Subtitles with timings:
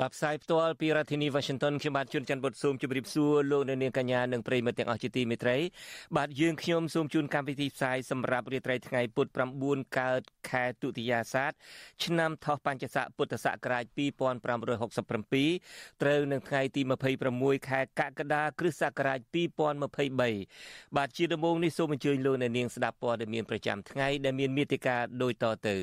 [0.00, 5.56] បាទផ្សាយផ្ទាល់ពីរដ្ឋធានី Washington ខ្ញុំបាទជួនច័ន្ទបុតស៊ូមជម្រាបសួរលោកអ្នកនាងកញ្ញានិងប្រិយមិត្តទាំងអស់ជាទីមេត្រី
[6.16, 9.26] បាទយើងខ្ញុំសូមជូនកម្មវិធីផ្សាយសម្រាប់រាត្រីថ្ងៃពុធ
[9.62, 11.52] 9កើតខែទុតិយាសាទ
[12.04, 16.82] ឆ្នាំថោះបัญចស័កពុទ្ធសករាជ2567ត្រូវនឹងថ្ងៃទី
[17.26, 19.18] 26ខែកក្កដាគ្រិស្តសករាជ
[19.92, 25.76] 2023បាទជាដំបូងនេះសូមអញ្ជើញលោកអ្នកនាងស្ដាប់ព័ត៌មានប្រចាំថ្ងៃដែលមានមេតិការដូចតទៅ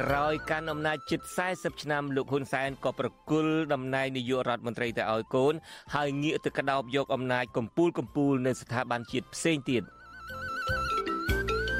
[0.00, 1.20] ក្រោយកាន់អំណាចជិត
[1.52, 5.54] 40ឆ្នាំលោកហ៊ុនសែនក៏ប្រគល់តំណែងនាយករដ្ឋមន្ត្រីទៅឲ្យកូន
[5.94, 9.82] ហើយងាកទៅក្តោបយកអំណាចកម្ពូលកម្ពូលនៅស្ថាប័នជាតិផ្សេងទៀត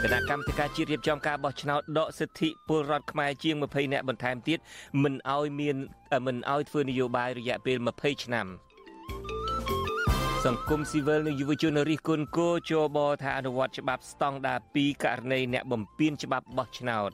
[0.02, 4.58] គណៈកម្មការជាតិរៀបចំការបោះឆ្នោតដកសិទ្ធិពលរដ្ឋខ្មែរជាង20នាក់បន្ថែមទៀត
[5.02, 5.76] មិនឲ្យមាន
[6.26, 8.46] មិនឲ្យធ្វើនយោបាយរយៈពេល20ឆ្នាំ
[10.44, 17.12] សង្គមស៊ីវិលនិងយុវជនរិះគន់គោជបថាអនុវត្តច្បាប់ស្តង់ដារ2ករណីអ្នកបំពានច្បាប់បោះឆ្នោត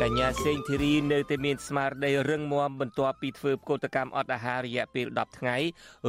[0.00, 5.56] កញ្ញាសេងធីរីនៅតែមានស្មារតីរឹងមាំបន្ទាប់ពីធ្វើកោតកម្មអត់អាហាររយៈពេល10ថ្ងៃ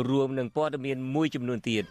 [0.09, 1.83] រួមនឹងព័ត៌មានមួយចំនួនទៀត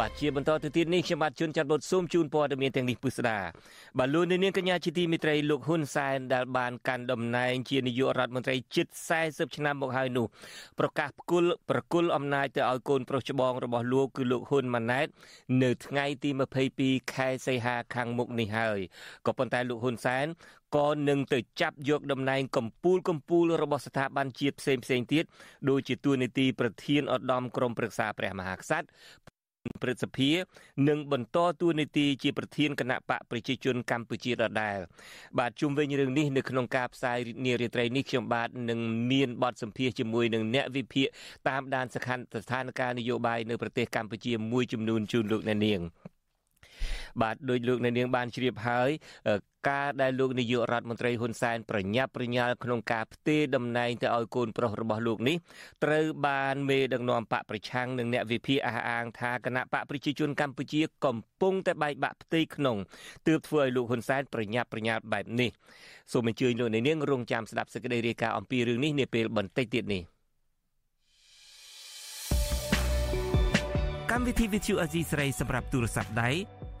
[0.00, 3.38] បាទជាបន្តទៅទៀតនេះខ្ញុំបាទជួនចាត់បុតស៊ូមជូនព័ត៌មានទាំងនេះពុស្ដា
[3.98, 8.86] បាទលោកនាងកញ្ញាជាទីមេត្រីលោកហ៊ុនសែនដែលបានកាន់តំណែងជានាយករដ្ឋមន្ត្រីជិត
[9.20, 10.26] 40ឆ្នាំមកហើយនោះ
[10.78, 15.06] ប្រកាសផ្គុលប្រគល់អំណាចទៅឲ្យកូនប្រុសច្បងរបស់លោកគឺលោកហ៊ុនម៉ាណែត
[15.62, 16.30] នៅថ្ងៃទី
[16.72, 18.78] 22ខែសីហាខាងមុខនេះហើយ
[19.26, 20.26] ក៏ប៉ុន្តែលោកហ៊ុនសែន
[20.76, 25.24] ក៏នឹងទៅចាប់យកតំណែងកម្ពូលកម្ពូលរបស់ស្ថាប័នជាតិផ្សេងផ្សេងទៀត
[25.68, 28.88] ដូចជាទួនាទីប្រធានឧត្តមក្រុមប្រឹក្សាព្រះមហាក្សត្រ
[29.82, 30.30] ព្រឹទ្ធសភា
[30.88, 34.78] និងបន្តតួនាទីជាប្រធានគណៈបកប្រជាជនកម្ពុជាដដែល
[35.38, 38.80] បាទជុំវិញរឿងនេះនៅក្នុងការផ្សាយនារីត្រីនេះខ្ញុំបាទនឹង
[39.12, 41.06] មានបទសម្ភាសជាមួយនឹងអ្នកវិភាគ
[41.48, 45.80] តាមដានស្ថានស្ថានភាពនយោបាយនៅប្រទេសកម្ពុជាមួយចំនួនជូនលោកអ្នកនាង
[47.22, 48.90] បាទដោយលោកអ្នកនាងបានជ្រាបហើយ
[49.68, 55.36] ការដែលលោកនាយករដ្ឋមន្ត្រីហ៊ុនសែនប្រញាប់ប្រញាល់ក្នុងការផ្ទេរតំណែងទៅឲ្យកូនប្រុសរបស់លោកនេះ
[55.84, 62.76] ត្រូវបានមេដឹកនាំបកប្រឆាំងនិងអ្នកវិភាគអះអាងថាគណៈបកប្រជាជនកម្ពុជាកំពុងតែបែកបាក់ផ្ទៃក្នុង
[63.26, 65.50] ទើបធ្វើឲ្យលោកហ៊ុនសែនប្រញាប់ប្រញាល់បែបនេះ
[66.12, 70.02] សូមអញ្ជើញលោកនាងរងចាំស្ដាប់សេចក្តីរាយការណ៍អំពីរឿងនេះនាពេលបន្តិចទៀតនេះ
[74.10, 76.30] កម្មវិធី Vithu Azizi ស្រីសម្រាប់ទូរស័ព្ទដៃ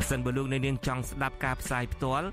[0.00, 2.26] ប្រសិនបើលោកអ្នកនាងចង់ស្ដាប់ការផ្សាយផ្ទាល់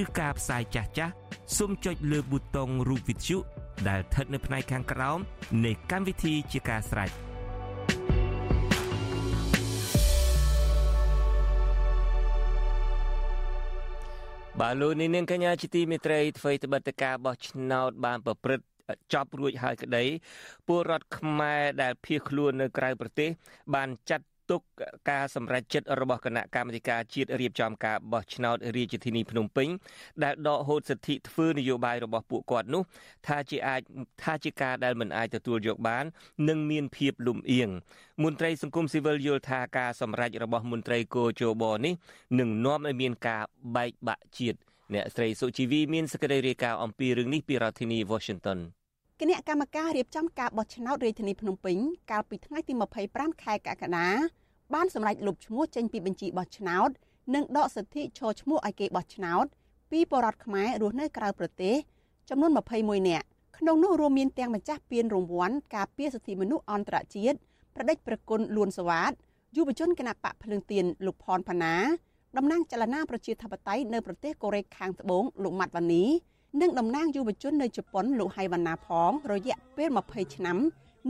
[0.00, 1.12] ឬការផ្សាយចាស់ចាស់
[1.56, 3.38] សូមចុចលើប៊ូតុងរូបវិទ្យុ
[3.88, 5.18] ដែលស្ថិតនៅផ្នែកខាងក្រោម
[5.64, 7.10] នៃកម្មវិធីជាការស្រេច
[14.60, 18.66] បាទលោកនាងកញ្ញាជាទីមេត្រីអ្វីត្បិតតការបោះឆ្នោតបានប្រព្រឹត្ត
[19.12, 20.04] ចប់រួចហើយក្តី
[20.66, 23.28] ពលរដ្ឋខ្មែរដែលភៀសខ្លួននៅក្រៅប្រទេស
[23.74, 24.60] បានចាត់ ទុក
[25.10, 29.68] ការសម្រេចចិត្តរបស់គណៈកម្មាធិការជាតិរៀបចំការបោះឆ្នោតរាជធានីភ្នំពេញ
[30.24, 32.82] ដែលដកហូតសិទ្ធិធ្វើនយោបាយរបស់ពួកគាត់នោះ
[33.26, 33.80] ថាជាអាច
[34.22, 36.04] ថាជាការដែលមិនអាចទទួលយកបាន
[36.48, 37.68] និងមានភាពលំអៀង
[38.22, 41.94] មន្ត្រីសង្គមស៊ីវិលយល់ថាការសម្រេចរបស់មន្ត្រីគោជបនេះ
[42.38, 43.42] នឹងនាំឲ្យមានការ
[43.76, 44.58] បែកបាក់ជាតិ
[44.94, 48.60] អ្នកស្រីសុជីវីមានសេចក្តីរាយការណ៍អំពីរឿងនេះពីរដ្ឋធានី Washington
[49.20, 51.76] គណៈកម្មការរៀបចំការបោះឆ្នោតរាជធានីភ្នំពេញ
[52.10, 52.72] កាលពីថ្ងៃទី
[53.08, 54.08] 25ខែកក្កដា
[54.74, 56.90] បានសម្រេចលុបឈ្មោះចេញពីបញ្ជីបោះឆ្នោត
[57.34, 59.46] និងដកសិទ្ធិឈរឈ្មោះឲ្យគេបោះឆ្នោត
[59.90, 61.74] ពីបរតខ្មែររស់នៅក្រៅប្រទេស
[62.28, 63.26] ចំនួន21នាក់
[63.58, 67.36] ក្នុងនោះរួមមានទាំងម្ចាស់ពានរង្វាន់ការពារសិទ្ធិមនុស្សអន្តរជាតិ
[67.74, 69.12] ប្រដេចប្រគុណលួនសវ៉ាត
[69.56, 71.76] យុវជនគណៈបកភ្លើងទៀនលោកផនផាណា
[72.36, 76.04] តំណាងចលនាប្រជាធិបតេយ្យនៅប្រទេសកូរ៉េខាងត្បូងលោកម៉ាត់វ៉ានី
[76.60, 80.58] និងតំណាងយុវជននៅជប៉ុនលោកហៃវ៉ាណាផងរយៈពេល20ឆ្នាំ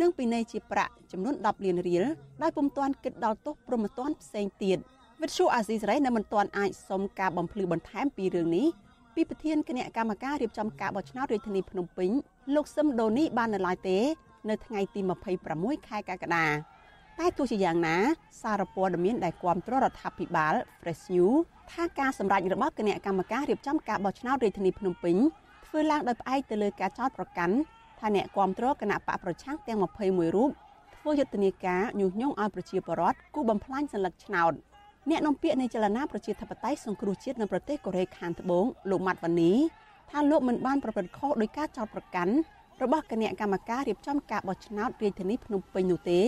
[0.00, 2.04] និងពិន័យជាប្រាក់ចំនួន10លានរៀល
[2.42, 4.78] ដោយពុំទាន់គិតដល់ទោសព្រមទាន់ផ្សេងទៀត
[5.22, 8.66] វិទ្យុអាស៊ីសេរីនៅមិនទាន់អាចសុំការបំភ្លឺបន្ថែមពីរឿងនេះ
[9.14, 12.10] ពីប្រធានគណៈកម្មការរៀបចំការបោះឆ្នោតរាជធានីភ្នំពេញ
[12.54, 13.98] លោកសឹមដូនីបាននៅឡើយទេ
[14.48, 15.00] នៅថ្ងៃទី
[15.44, 16.46] 26ខែកក្កដា
[17.18, 17.96] តែទោះជាយ៉ាងណា
[18.42, 21.38] សារព័ត៌មានដែលគាំទ្ររដ្ឋាភិបាល Fresh News
[21.72, 25.16] ថាការសម្រេចរបស់គណៈកម្មការរៀបចំការបោះឆ្នោតរាជធានីភ្នំពេញ
[25.66, 27.56] ធ្វើឡើងដោយផ្អែកទៅលើការចោទប្រកាន់
[27.99, 30.51] ថាអ្នកគាំទ្រគណៈបកប្រឆាំងទាំង21រូប
[30.95, 34.53] ធ្វើយុទ្ធនាការញុះញង់ឲ្យប្រជាពលរដ្ឋគូបំផ្លាញសัญลักษณ์ឆ្នោត
[35.09, 39.51] អ្នកនាំពាក្យនៃចលនាប្រជាធិបតេយ្យសង្គ្រោះជាតិនៅប្រទេសកូរ៉េខាងត្បូងលោកម៉ាត់វ៉ានី
[40.09, 42.33] ថាលោកមិនបានប្រព្រឹត្តខុសដោយការចោទប្រកាន់
[42.83, 46.21] របស់គណៈកម្មការរៀបចំការបោះឆ្នោតរាជធានីភ្នំពេញនោះទេ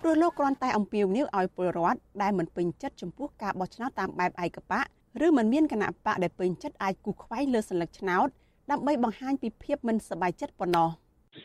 [0.00, 4.84] ព្រោះលោកគ្រាន់តែអំពាវនាវឲ្យពលរដ្ឋដែលមិនពេញចិត្តចំពោះការបោះឆ្នោតតាមបែបឯកបក
[5.26, 8.28] ឬមិនមានគណៈបកដែលពេញចិត្តអាចគូសខ្វែងលើសัญลักษณ์ឆ្នោត
[8.70, 10.88] ដើម្បីបង្ហាញពីភាពមិនសប្បាយចិត្តប៉ុណ្ណោះ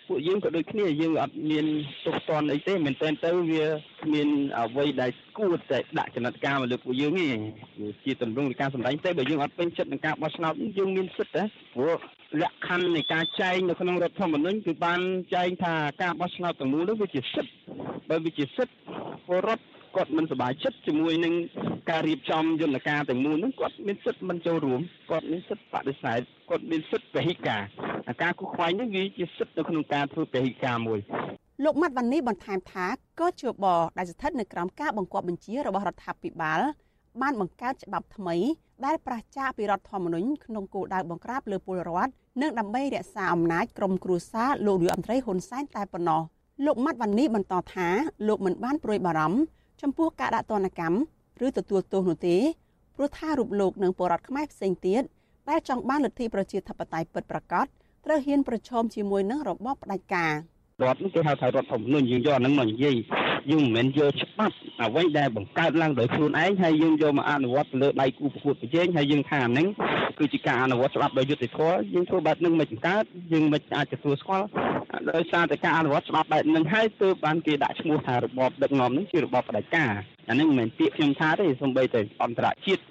[0.09, 1.67] ពួកយើងក៏ដូចគ្នាយើងអត់មាន
[2.05, 3.65] ទុកតន់អីទេមែនតើទៅវា
[4.03, 7.29] គ្មានអ្វីដែលគួរតែដាក់ចំណាត់ការមកលើពួកយើងទេ
[8.05, 11.43] ជាទម្រង់នៃការសម្ដែងទេបើយើងអត់ពេញចិត្តនឹងការបោះឆ្នោតយើងមានសិទ្ធិទេ
[11.75, 11.97] ព្រោះ
[12.43, 15.01] លក្ខខណ្ឌនៃការចែងនៅក្នុងរដ្ឋធម្មនុញ្ញគឺបាន
[15.35, 17.53] ចែងថាការបោះឆ្នោតទាំងមូលនោះវាជាសិទ្ធិ
[18.11, 18.75] បើវាជាសិទ្ធិ
[19.27, 19.65] ពលរដ្ឋ
[19.97, 21.35] គាត់មិនសប្បាយចិត្តជាមួយនឹង
[21.91, 24.81] ការរៀបចំយន្តការទាំងមូលហ្នឹងគាត់មានសិទ្ធិមិនចូលរួម
[25.11, 26.21] គាត់មានសិទ្ធិបដិសេធ
[26.51, 27.63] គាត់មានសិទ្ធិពហិការ
[28.23, 31.01] ការគូខ្វែងនេះវាជាសិទ្ធិនៅក្នុងការធ្វើពហិការមួយ
[31.65, 32.87] លោកម៉ាត់វ៉ានីបន្ថែមថា
[33.21, 33.67] ក៏ជប
[33.99, 36.61] ដែលស្ថិតនៅក្រោមការបង្គាប់បញ្ជារបស់រដ្ឋាភិបាល
[37.23, 38.37] បានបង្កើតច្បាប់ថ្មី
[38.87, 42.13] ដែលប្រឆាចពីរដ្ឋធម្មនុញ្ញក្នុងគោលដៅបង្ក្រាបលើពលរដ្ឋ
[42.43, 46.23] និងដើម្បីរក្សាអំណាចក្រុមគ្រួសារលោកនាយរដ្ឋមន្ត្រីហ៊ុនសែនតែប៉ុណ្ណោះ
[46.67, 47.89] លោកម៉ាត់វ៉ានីបន្តថា
[48.29, 49.39] លោកមិនបានព្រួយបារម្ភ
[49.83, 50.99] ចំពោះការដាក់ទណ្ឌកម្ម
[51.47, 52.37] ឬទទួលទោសនោះទេ
[52.97, 55.03] ព្រោះថារូបលោកនិងបរដ្ឋខ្មែរផ្សេងទៀត
[55.49, 57.67] ដែលចង់បានលទ្ធិប្រជាធិបតេយ្យពិតប្រាកដ
[58.09, 60.33] ត្រូវហ៊ានប្រឈមជាមួយនឹងរបបផ្ដាច់ការ
[60.83, 62.97] រដ្ឋនេះគេហៅថារដ្ឋធម្មនុញ្ញយើងយកអាហ្នឹងមកនិយាយ
[63.51, 69.67] យើងមិនមែនយកច្បាប់អ្វីដែលបង្កើតឡើងដោយខ្លួនឯងហើយយើងយកមកអនុវត្តទៅលើដៃគូប្រកួតប្រជែងហើយយើងថាអាហ្នឹង
[70.19, 74.47] គឺជាការអនុវត្តច្បាប់ដោយយុត្តិធម៌យើងធ្វើបែបហ្នឹងមិនបង្កើតយើងមិនអាចទទួលស្គាល់
[75.15, 79.91] ដោយសារតែការអនុវត្តច្បាប់បែបហ្នឹងហើយទើបបានគេដាក់ឈ្មោះថារបបដឹកនាំហ្នឹងជារបបផ្ដាច់ការ
[80.29, 82.83] អាហ្នឹងមិនមែនពាក្យខ្ញុំថាទេសូម្បីតែអន្តរជាតិ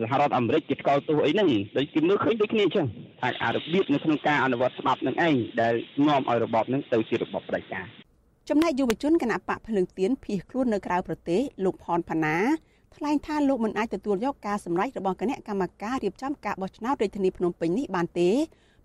[0.00, 2.86] សហរដ្ឋអាមេរិកគេស្គាល់ទោសអីហ្នឹងដូចគេមើលឃើញដូចគ្នាអញ្ចឹង
[3.20, 5.74] ថាអារបៀបនៅក្នុងការអនុវត្តច្បាប់ហ្នឹងឯងដែល
[6.06, 7.86] នាំឲ្យរបបហ្នឹងទៅជារបបផ្ដាច់ការ
[8.50, 12.36] ចំណែកយុវជនគណៈបកភ្លើងទៀនភៀសខ្លួននៅក្រៅប្រទេសលោកផនផាណា
[12.96, 18.30] ថ្លែងថាលោកមិនអាចទទួលយកការសម្រេចរបស់គណៈកម្មការរៀបចំការបោះឆ្នោតរាជធានីភ្នំពេញនេះបានទេ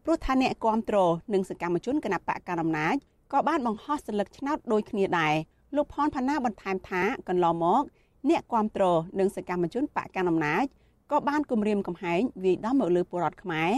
[0.04, 0.98] ព្រោះថាអ្នកគាំទ្រ
[1.34, 2.96] និងសកម្មជនគណៈបកកណ្ដាលអំណាច
[3.34, 5.34] ក៏បានបង្ហោះសញ្ញាឆ្នោតដូចគ្នាដែរ
[5.76, 7.84] លោកផនផាណាបន្ថែមថាកន្លងមក
[8.30, 8.84] អ្នកគាំទ្រ
[9.20, 10.66] និងសកម្មជនបកកណ្ដាលអំណាច
[11.12, 13.72] ក៏បានគម្រាមកំហែងវាយដំមកលើពលរដ្ឋខ្មែរ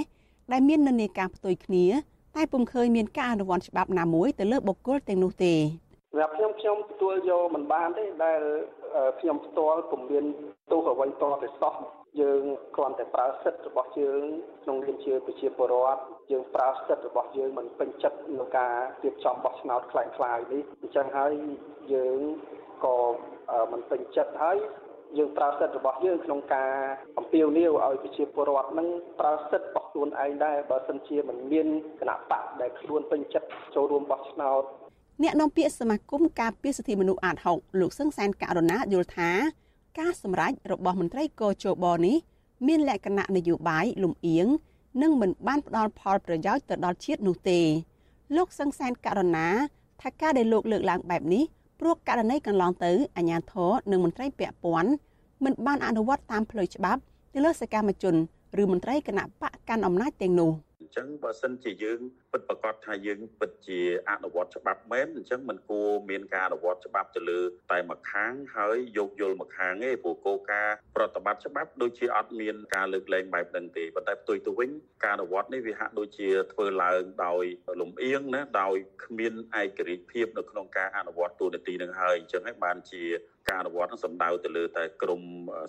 [0.51, 1.85] ដែលមាននិន្នាការផ្ទុយគ្នា
[2.35, 8.41] តែពុំឃើញមានការអនុវត្តច្បាប់ណាមួយទៅលើបុគ្គលទាំងនោះទេសម្រាប់ខ្ញុំខ្ញុំទទួលយកមិនបានទេដែល
[9.19, 10.25] ខ្ញុំផ្ទាល់ពុំមាន
[10.71, 11.73] ទោសអ្វីតតែសោះ
[12.21, 12.41] យើង
[12.75, 14.23] គ្រាន់តែប្រើសិទ្ធិរបស់យើង
[14.63, 16.01] ក្នុងនាមជាប្រជាពលរដ្ឋ
[16.31, 21.33] យើងប្រើសិទ្ធិរបស់យើងមិនពេញចិត្តក្នុងការរៀបចំបោះឆ្នោតខ្លាំងខ្លាយនេះអញ្ចឹងហើយ
[21.93, 22.19] យើង
[22.85, 22.97] ក៏
[23.71, 24.57] មិនពេញចិត្តហើយ
[25.17, 26.71] យើងប្រើសិទ្ធិរបស់យើងក្នុងការ
[27.17, 28.87] អំពាវនាវឲ្យប្រជាពលរដ្ឋនឹង
[29.19, 31.67] ប្រើសិទ្ធិរបស់ខ្លួនឯងដែរបើសិនជាមិនមាន
[31.99, 34.63] គណៈបកដែលខ្លួនពេញចិត្តចូលរួមបោះឆ្នោត
[35.23, 39.31] អ្នកនាំពាក្យសមាគមការពារសិទ្ធិមនុស្សអាត6លោកសឹងសែនករណាយល់ថា
[39.99, 42.17] ការសម្រេចរបស់មន្ត្រីកោជបនេះ
[42.67, 44.47] មានលក្ខណៈនយោបាយលំអៀង
[45.01, 47.59] និងមិនបានផ្ដល់ផលប្រយោជន៍ទៅដល់ជាតិនោះទេ
[48.35, 49.47] លោកសឹងសែនករណា
[50.01, 51.43] ថាការដែលលោកលើកឡើងបែបនេះ
[51.83, 54.91] ព្រោះករណីកន្លងទៅអាជ្ញាធរនិងមន្ត្រីពាក់ព័ន្ធ
[55.43, 57.01] មិនបានអនុវត្តតាមផ្លូវច្បាប់
[57.33, 58.15] ទៅលើសកម្មជន
[58.61, 61.99] ឬមន្ត្រីគណៈបកកាន់អំណាចទាំងនោះអញ្ចឹងបើសិនជាយើង
[62.31, 63.79] ពិតប្រកបថាយើងពិតជា
[64.09, 67.41] អនុវត្តច្បាប់មែនអញ្ចឹងมันគួរមានការអនុវត្តច្បាប់ទៅលើ
[67.71, 74.69] តែមួយខាងហើយយោគយល់មួយខាងទេព្រោះគោលការណ៍ប្រតិបត្តិច្បាប់ដូចជាអត់មានការលើកលែងបែបហ្នឹងទេប៉ុន្តែផ្ទុយទៅវិញ
[75.03, 77.43] ការអនុវត្តនេះវាហាក់ដូចជាធ្វើឡើងដោយ
[77.81, 83.03] លំអៀងណាដោយគ្មានឯករាជ្យភាពនៅក្នុងការអនុវត្តទូនាទីនឹងហើយអញ្ចឹងហើយបានជា
[83.47, 85.21] ការអនុវត្តនឹងសំដៅទៅលើតែក្រម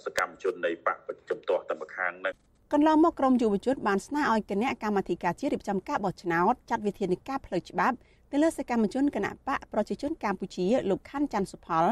[0.05, 0.99] សកម្មជននៃបក
[1.31, 2.35] ចំទាស់តែម្ខាងហ្នឹង
[2.77, 7.97] កន្លងមកក្រមយុវជនបានស្នើឲ្យគណៈកម្មាធិការជាតិរៀបចំការបោះឆ្នោតចាត់វិធានការផ្លូវច្បាប់
[8.31, 11.85] ទៅលើសកម្មជនគណៈបកប្រជាជនកម្ពុជាលោកខាន់ ច័ន្ទសុផល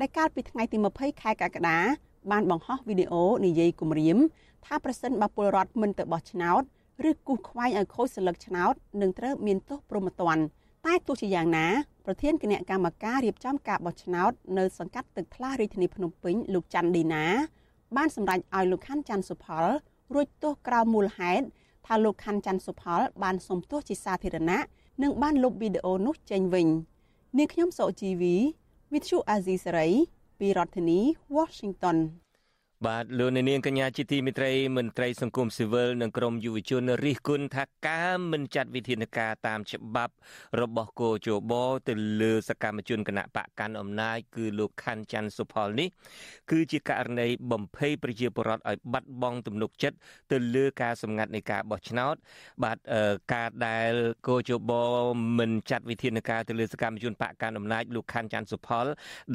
[0.00, 1.78] ដែលកាលពីថ្ងៃទី20ខែកក្កដា
[2.30, 4.18] បានបង្ហោះវីដេអូនិយាយគម្រាម
[4.66, 6.62] ថាប្រសិនបើពលរដ្ឋមិនទៅបោះឆ្នោត
[7.08, 10.42] ឬគូសខ្វែងឲ្យខូចសិលឹកឆ្នោតនឹងត្រូវមានទោសព្រហ្មទណ្ឌ
[10.86, 11.66] តែទោះជាយ៉ាងណា
[12.06, 17.24] ប្រធានគណៈកម្មការរៀបចំការបោះឆ្នោតនៅសង្កាត់ទឹកថ្លារាជធានីភ្នំពេញលោកច័ន្ទឌីណា
[17.96, 19.66] បានសម្រេចឲ្យលោកខាន់ច័ន្ទសុផល
[20.14, 21.44] រួចទោសក្រៅមូលហេតុ
[21.86, 24.60] ថាលោកខាន់ ច័ន្ទសុផល បានសុំទោសជាសាធារណៈ
[25.02, 26.68] និងបានលុបវីដេអូនោះចេញវិញ
[27.38, 28.36] នាងខ្ញុំសុជីវី
[28.92, 29.92] With you Azizi Saray
[30.38, 31.00] ពីរដ្ឋធានី
[31.36, 31.96] Washington
[32.86, 40.14] បាទលោកនាងកញ្ញាជាទីមិត្តរីមន្ត្រីសង្គមស៊ីវិលនិងក្រមយុវជនរិះគន់ថាការមិនចាត់វិធានការតាមច្បាប់
[40.60, 41.52] របស់គោជប
[41.88, 45.88] ទៅលើសកម្មជនគណៈបកកាន់អំណាចគឺលោកខាន់ ច័ន្ទសុផលនេះ
[46.50, 49.96] គឺជាករណីបំភ័យប្រជាពលរដ្ឋឲ្យបាត់បង់ទំនុកចិត្ត
[50.32, 52.14] ទៅលើការសម្ងាត់នៃការបោះឆ្នោត
[52.64, 52.78] បាទ
[53.34, 53.92] ការដែល
[54.28, 54.72] គោជប
[55.38, 58.86] មិនចាត់វិធានការទៅលើសកម្មជនបកកាន់អំណាចលោកខាន់ច័ន្ទសុផល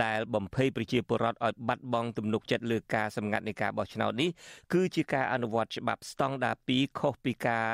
[0.04, 4.30] ដែលបំភ័យប្រជាពលរដ្ឋឲ្យបាត់បង់ទំនុកចិត្តលើការសម្ងាត់នៃការបោះឆ្នោតនេះ
[4.74, 7.68] គឺជាការអនុវត្តច្បាប់ស្តង់ដារ2ខុសពីការ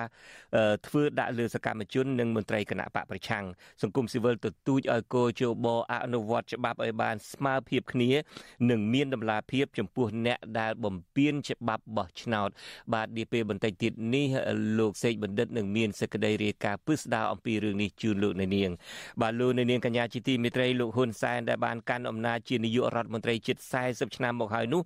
[0.88, 3.44] ធ្វើដាក់លើសកម្មជននិងមន្ត្រីគណៈបកប្រឆាំង
[3.82, 8.12] សង្គមស៊ីវិលទទូចឲ្យកោជបអនុវត្តច្បាប់ឲ្យបានស្មើភាពគ្នា
[8.70, 12.50] និងមានតម្លាភាពចំពោះអ្នកដែលបំពានច្បាប់បោះឆ្នោត
[12.94, 14.28] បាទនាពេលបន្តិចទៀតនេះ
[14.80, 18.70] លោកសេកបណ្ឌិតនឹងមានសេចក្តីរាយការណ៍ពិស្ដារអំពីរឿងនេះជូនលោកអ្នកនាង
[19.22, 23.58] បាទលោកអ្នកនាងកញ្ញាជាទីមេត្រីលោកហ៊ុនសែនដែលបានកាន់អំណាចជានាយករដ្ឋមន្ត្រីជិត
[23.88, 24.82] 40ឆ្នាំមកហើយនោះ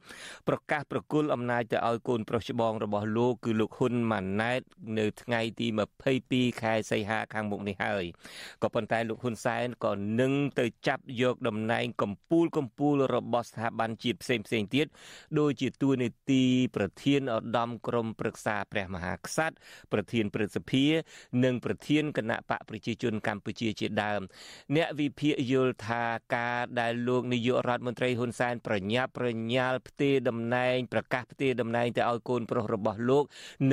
[0.47, 4.61] ប្រកាសប្រគល់អំណាចទៅឲ្យកូនប្រុសច្បងរបស់លោកគឺលោកហ៊ុនម៉ាណែត
[4.99, 5.67] នៅថ្ងៃទី
[6.13, 8.05] 22ខែសីហាខាងមុខនេះហើយ
[8.63, 9.91] ក៏ប៉ុន្តែលោកហ៊ុនសែនក៏
[10.21, 14.87] នឹងទៅចាប់យកតំណែងកម្ពូលកម្ពូលរបស់ស្ថាប័នជាតិផ្សេងផ្សេងទៀត
[15.39, 16.43] ដូចជាតួនាទី
[16.75, 19.55] ប្រធានឧត្តមក្រុមប្រឹក្សាព្រះមហាក្សត្រ
[19.91, 20.85] ប្រធានព្រឹទ្ធសភា
[21.43, 24.21] និងប្រធានគណៈបកប្រជាជនកម្ពុជាជាដើម
[24.75, 26.03] អ្នកវិភាគយល់ថា
[26.35, 33.23] ការដែលលោកនាយករដ្ឋមន្ត្រីហ៊ុនសែនប្រញាប់ប្រញាល់ផ្ទេរតំណែងប្រកាសផ្ទេរតំណែងទៅឲ្យកូនប្រុសរបស់លោក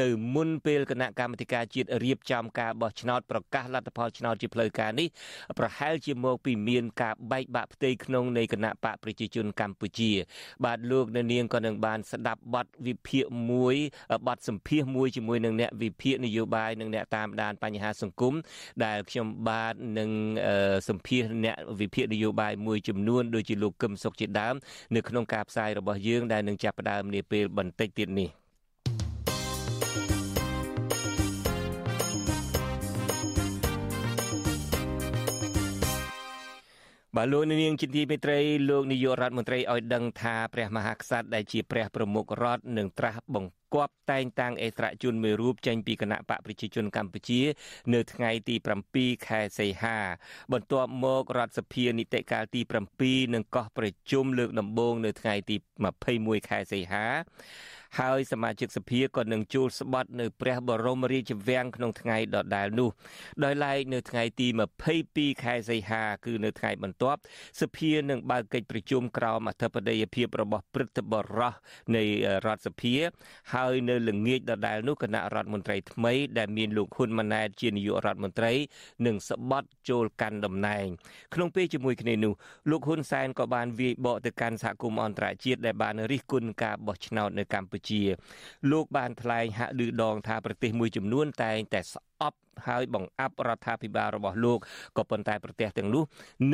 [0.01, 5.09] នៅមុនពេលគណៈកម្មាធិការជាតិរៀបចំការបោះឆ្នោតប្រកាសលទ្ធផលឆ្នោតជាផ្លូវការនេះ
[5.59, 10.13] ប្រហែលជាមកពីមានការបែកបាក់ផ្ទៃក្នុងនៃគណៈបកប្រជាជនកម្ពុជា
[10.65, 13.77] បាទលោកនៅនាងក៏នឹងបានស្ដាប់បទវិភាគមួយ
[14.29, 18.35] បទសម្ភាសមួយជាមួយនឹងអ្នកវិភាគនយោបាយនិងអ្នកតាមដានបញ្ហាសង្គម
[18.85, 20.11] ដែលខ្ញុំបាទនឹង
[20.89, 24.55] សម្ភាសអ្នកវិភាគនយោបាយមួយចំនួនដូចជាលោកកឹមសុខជាដើម
[24.95, 28.29] នៅក្នុងការផ្សាយរបស់យើងដែលនឹងចាប់ផ្ដើមនាពេលបន្តិចទៀតនេះ
[37.21, 38.39] បាទលោកនាងជាទីមេត្រី
[38.71, 47.41] លោកនាយករដ្ឋមន្ត្រីឲ្យដឹងថាព្រះមហាក្សត្រដែលជាព្រះប្រមុខរដ្ឋនឹងត្រាស់បង្គាប់តែងតាំងអេស្រជនមួយរូបចេញពីគណៈបកប្រជាជនកម្ពុជា
[47.95, 48.55] នៅថ្ងៃទី
[48.91, 49.97] 7ខែសីហា
[50.53, 52.61] បន្ទាប់មករដ្ឋសភានីតិកាលទី
[52.99, 57.07] 7នឹងកោះប្រជុំលើកដំបូងនៅថ្ងៃទី21ខែសីហា
[58.01, 62.91] ហើយសមាជិកសភាក៏នឹងជួលស្បត់នៅព្រះបរមរាជវាំងក្នុងថ្ងៃដដែលនោះ
[63.45, 64.47] ដោយឡែកនៅថ្ងៃទី
[64.95, 67.21] 22ខែសីហាគឺនៅថ្ងៃបន្ទាប់
[67.61, 71.55] សភានឹងបើកកិច្ចប្រជុំក្រោមអធិបតីភាពរបស់ព្រឹទ្ធបរោះ
[71.97, 72.05] នៃ
[72.47, 72.95] រដ្ឋសភា
[73.55, 78.53] ហើយនៅល្ងាចដដែលនោះគណៈរដ្ឋមន្ត្រីថ្មីដែលមានលោកហ៊ុនម៉ាណែតជានាយករដ្ឋមន្ត្រី
[79.07, 80.87] នឹងស្បត់ចូលកាន់តំណែង
[81.35, 82.35] ក្នុងពេលជាមួយគ្នានោះ
[82.71, 87.78] លោកហ៊ុនសែនក៏បានវាយបកទៅកាន់សហគមន៍អន្តរជាតិដែលបានរិះគន់ការបោះឆ្នោតនៅកម្ពុជា
[88.71, 94.59] លោកបានថ្លែងហាក់ឌឺដងថាប្រទេសមួយចំនួនតែងតែស្អប់ហើយបង្អាប់រដ្ឋាភិបាលរបស់លោក
[94.97, 96.05] ក៏ប៉ុន្តែប្រទេសទាំងនោះ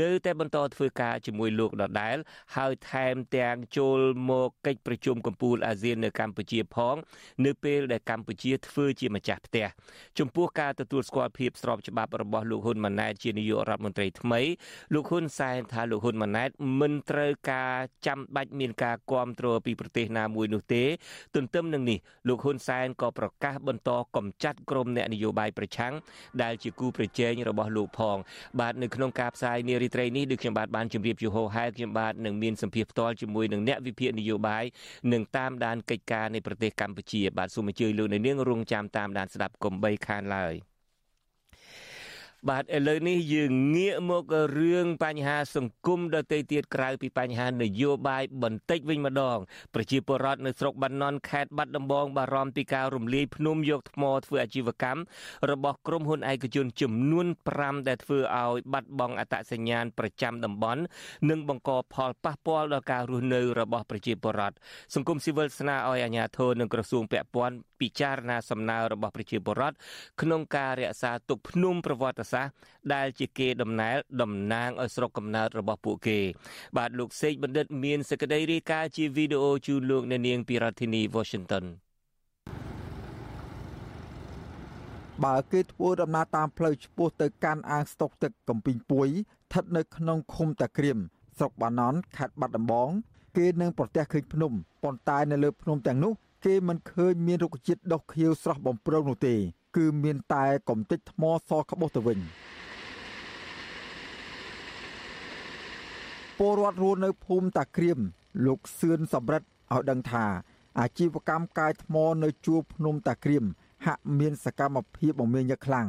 [0.00, 2.16] នៅតែបន្តធ្វើការជាមួយលោកដដែល
[2.56, 3.99] ហើយថែមទាំងចូល
[4.30, 6.97] មកកិច្ចប្រជុំកំពូលអាស៊ាននៅកម្ពុជាផង
[7.44, 9.66] នៅពេលដែលកម្ពុជាធ្វើជាម្ចាស់ផ្ទះ
[10.18, 14.40] ចំពោះការទទួលស្គាល់ភាពស្របច្បាប់របស់លោកហ៊ុនម៉ាណែតជានាយករដ្ឋមន្ត្រីថ្មី
[14.94, 17.75] លោកហ៊ុនសែនថាលោកហ៊ុនម៉ាណែតមិនត្រូវការ
[18.06, 20.85] ចាំបាច់មានការគ្រប់គ្រងពីប្រទេសណាមួយនោះទេ
[21.35, 25.94] ទន្ទឹមនឹងនេះលោកហ៊ុនសែនក៏ប្រកាសបន្តកំចាត់ក្រុមអ្នកនយោបាយប្រឆាំង
[26.42, 28.16] ដែលជាគូប្រជែងរបស់លោកផង
[28.61, 34.64] បាទនៅក្នុងការផ្សាយនារីត្រីនេះដូចខ្ញុំបាទបានជម្រាបជូហោហែខ្ញុំបាទនឹងមានសម្ភារផ្ទាល់ជាមួយនឹងអ្នកវិភាគនយោបាយ
[35.12, 40.54] នឹងតាមដានកិច្ចការនៃប្រទេសកម្ពុជាបាទសូមអញ្ជើញលោកនាងរងចាំតាមដានស្ដាប់កុំបីខានឡើយ។
[42.51, 44.25] បាទឥឡូវនេះយើងងាកមក
[44.59, 49.39] រឿងបញ្ហាសង្គមដទៃទៀតក្រៅពីបញ្ហានយោបាយបន្តិចវិញម្ដង
[49.75, 55.01] ប្រជាពលរដ្ឋនៅស្រុកបាណន់ខេត្តបាត់ដំបងបារម្ភពីការរំលាយភ្នំយកថ្មធ្វើអាជីវកម្ម
[55.51, 57.27] របស់ក្រុមហ៊ុនឯកជនចំនួន
[57.59, 60.83] 5ដែលធ្វើឲ្យបាត់បង់អត្តសញ្ញាណប្រចាំតំបន់
[61.31, 64.57] និងបង្កផលប៉ះពាល់ដល់ការរស់នៅរបស់ប្រជាពលរដ្ឋ
[64.95, 69.77] សង្គមស៊ីវិលស្នើឲ្យអាជ្ញាធរនិងក្រសួងពាក់ព័ន្ធពិចារណាសំណើរបស់ប្រជាពលរដ្ឋ
[70.23, 72.34] ក្នុងការរក្សាទុកភ្នំប្រវត្តិសាស្ត្រ
[72.95, 76.19] ដែលជាគេដំណែលតំណាងឲ្យស្រុកកំណើតរបស់ពួកគេ
[76.76, 81.64] បាទលោកសេកបណ្ឌិត មានសេចក្តីរាយការណ៍ជាវីដេអូជូនលោកអ្នកនាងពីរដ្ឋធានី Washington
[85.25, 90.99] បើគេធ្វើដំណើរតាមផ្លូវឆ្ពោះទៅកាន់អាងស្តុកទឹកកំពីងពួយស្ថិតនៅក្នុងឃុំតាក្រៀម
[91.38, 92.91] ស្រុកបាណន់ខេត្តបាត់ដំបង
[93.37, 96.12] គេនឹងប្រទះឃើញភ្នំប៉ុន្តែនៅលើភ្នំទាំងនោះ
[96.45, 99.35] គេមិនឃើញមានរុក្ខជាតិដុះខៀវស្រស់បំព្រងនោះទេ
[99.77, 102.19] គឺមានតែកំទេចថ្មសក្បោះទៅវិញ
[106.39, 107.99] ពលរដ្ឋរស់នៅភូមិតាក្រៀម
[108.47, 110.27] លោកសឿនសំរិទ្ធឲ្យដឹងថា
[110.81, 113.45] អាជីវកម្មកាយថ្មនៅជួរភ្នំតាក្រៀម
[113.87, 115.89] ហាក់មានសកម្មភាពបំពេញយ៉ាងខ្លាំង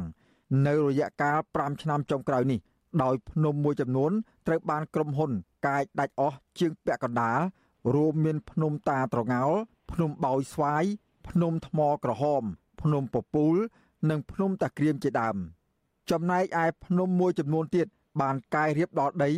[0.66, 2.58] នៅរយៈកាល5ឆ្នាំចុងក្រោយនេះ
[3.02, 4.12] ដោយភ្នំមួយចំនួន
[4.46, 5.30] ត្រូវបានក្រុមហ៊ុន
[5.66, 7.38] កាយដាច់អស់ជាងពាក់កណ្ដាល
[7.94, 9.52] រួមមានភ្នំតាត្រងោល
[9.91, 10.85] ភ្នំបោយស្វាយ
[11.29, 12.43] ភ្នំថ្មក្រហម
[12.81, 13.55] ភ្នំពពូល
[14.09, 15.37] និងភ្នំតាក្រៀមជាដើម
[16.11, 17.87] ចំណែកឯភ្នំមួយចំនួនទៀត
[18.21, 19.31] បានកាយរៀបដល់ដី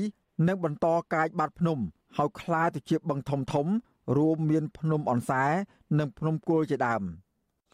[0.47, 1.79] និងបន្តកាយបាត់ភ្នំ
[2.17, 3.67] ហើយคล้ายទៅជាបឹងធំធំ
[4.17, 5.43] រួមមានភ្នំអនសែ
[5.99, 7.03] និងភ្នំគោលជាដើម។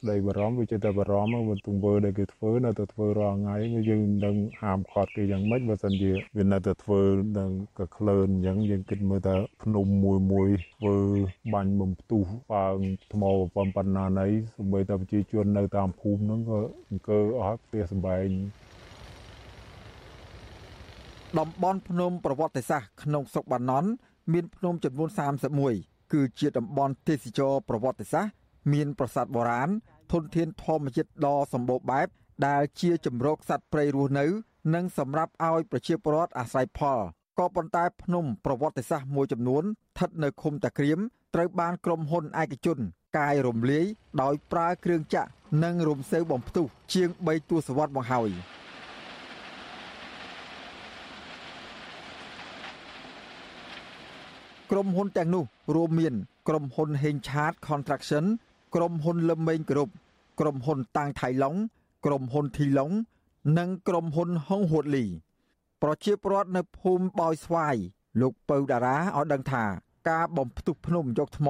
[0.04, 3.56] ក្តីបារម្ភវាចេះតែបារម្ភមកទង្វើដែលគេធ្វើនៅតែធ្វើរាល់ថ្ងៃ
[3.88, 7.00] យើងនឹងហាមឃាត់គេយ៉ាងម៉េចបើសិនជាវានៅតែធ្វើ
[7.38, 10.96] នឹងក៏ក្លើនអញ្ចឹងយើងគិតមើលថាភ្នំមួយមួយធ្វើ
[11.54, 12.78] បាញ់បំផ្ទុះបើង
[13.12, 13.22] ថ្ម
[13.54, 16.58] ប៉ុណ្ណាណីសម្បីតែប្រជាជននៅតាមភូមិហ្នឹងក៏
[16.88, 18.28] អង្គើអស់ផ្ទះសម្បែង
[21.38, 23.88] តំបន់ភ្នំប្រវត្តិសាស្ត្រក្នុងស្រុកបាណន់
[24.32, 25.08] មានភ្នំចំនួន
[25.60, 29.70] 31គឺជាតំបន់ទេសចរប្រវត្តិសាស្ត្រមានប្រាសាទបុរាណ
[30.12, 32.08] ធនធានធម្មជាតិដ៏សម្បូរបែប
[32.46, 34.26] ដែលជាជំរកសត្វព្រៃរស់នៅ
[34.74, 37.00] និងសម្រាប់ឲ្យប្រជាពលរដ្ឋអាស្រ័យផល
[37.38, 40.98] ក៏ប៉ុន្តែភ្នំប្រវត្តិសាស្ត្រមួយចំនួនស្ថិតនៅឃុំតាក្រៀម
[41.34, 42.78] ត្រូវបានក្រុមហ៊ុនឯកជន
[43.18, 43.84] កាយរំលាយ
[44.22, 45.30] ដោយប្រើគ្រឿងចាក់
[45.64, 48.30] និងរំសេវបំផ្ទុះជាង3ទសវត្សរ៍មកហើយ
[54.70, 55.44] ក្រុមហ៊ុនទាំងនោះ
[55.74, 56.14] រួមមាន
[56.48, 58.24] ក្រុមហ៊ុន Henchart Construction
[58.74, 59.92] ក្រុមហ៊ុនលឹមមេងគ្រប់
[60.40, 61.54] ក្រុមហ៊ុនតាំងថៃឡុង
[62.04, 62.90] ក្រុមហ៊ុនធីឡុង
[63.58, 65.04] និងក្រុមហ៊ុនហុងហួតលី
[65.82, 67.76] ប្រជាពលរដ្ឋនៅភូមិបោយស្វាយ
[68.20, 69.64] លោកពៅតារាឲ្យដឹងថា
[70.10, 71.48] ការបំផ្ទុះភ្នំយកថ្ម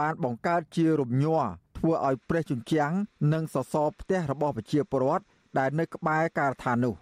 [0.00, 1.42] បានបង្កើតជារំញ័រ
[1.78, 2.92] ធ្វើឲ្យប្រេះជញ្ជាំង
[3.32, 5.24] និងសសរផ្ទះរបស់ប្រជាពលរដ្ឋ
[5.58, 6.94] ដែលនៅក្បែរការដ្ឋាននោះ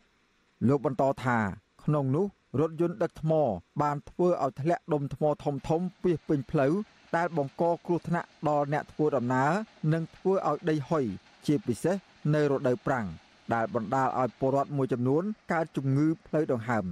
[0.68, 1.38] លោកបន្តថា
[1.84, 2.26] ក្នុងនោះ
[2.60, 3.32] រថយន្តដឹកថ្ម
[3.82, 6.72] បានធ្វើឲ្យធ្លាក់ដុំថ្មធំធំពាសពេញផ្លូវ
[7.16, 9.50] ដែលបង្កគ្រោះថ្នាក់ដល់អ្នកធ្វើដំណើរ
[9.92, 11.04] និងធ្វើឲ្យដីហុយ
[11.46, 11.96] ជាពិសេស
[12.34, 13.06] នៅរដូវប្រាំង
[13.54, 15.22] ដែលបណ្ដាលឲ្យពលរដ្ឋមួយចំនួន
[15.52, 16.86] កើតជំងឺផ្លូវដង្ហើម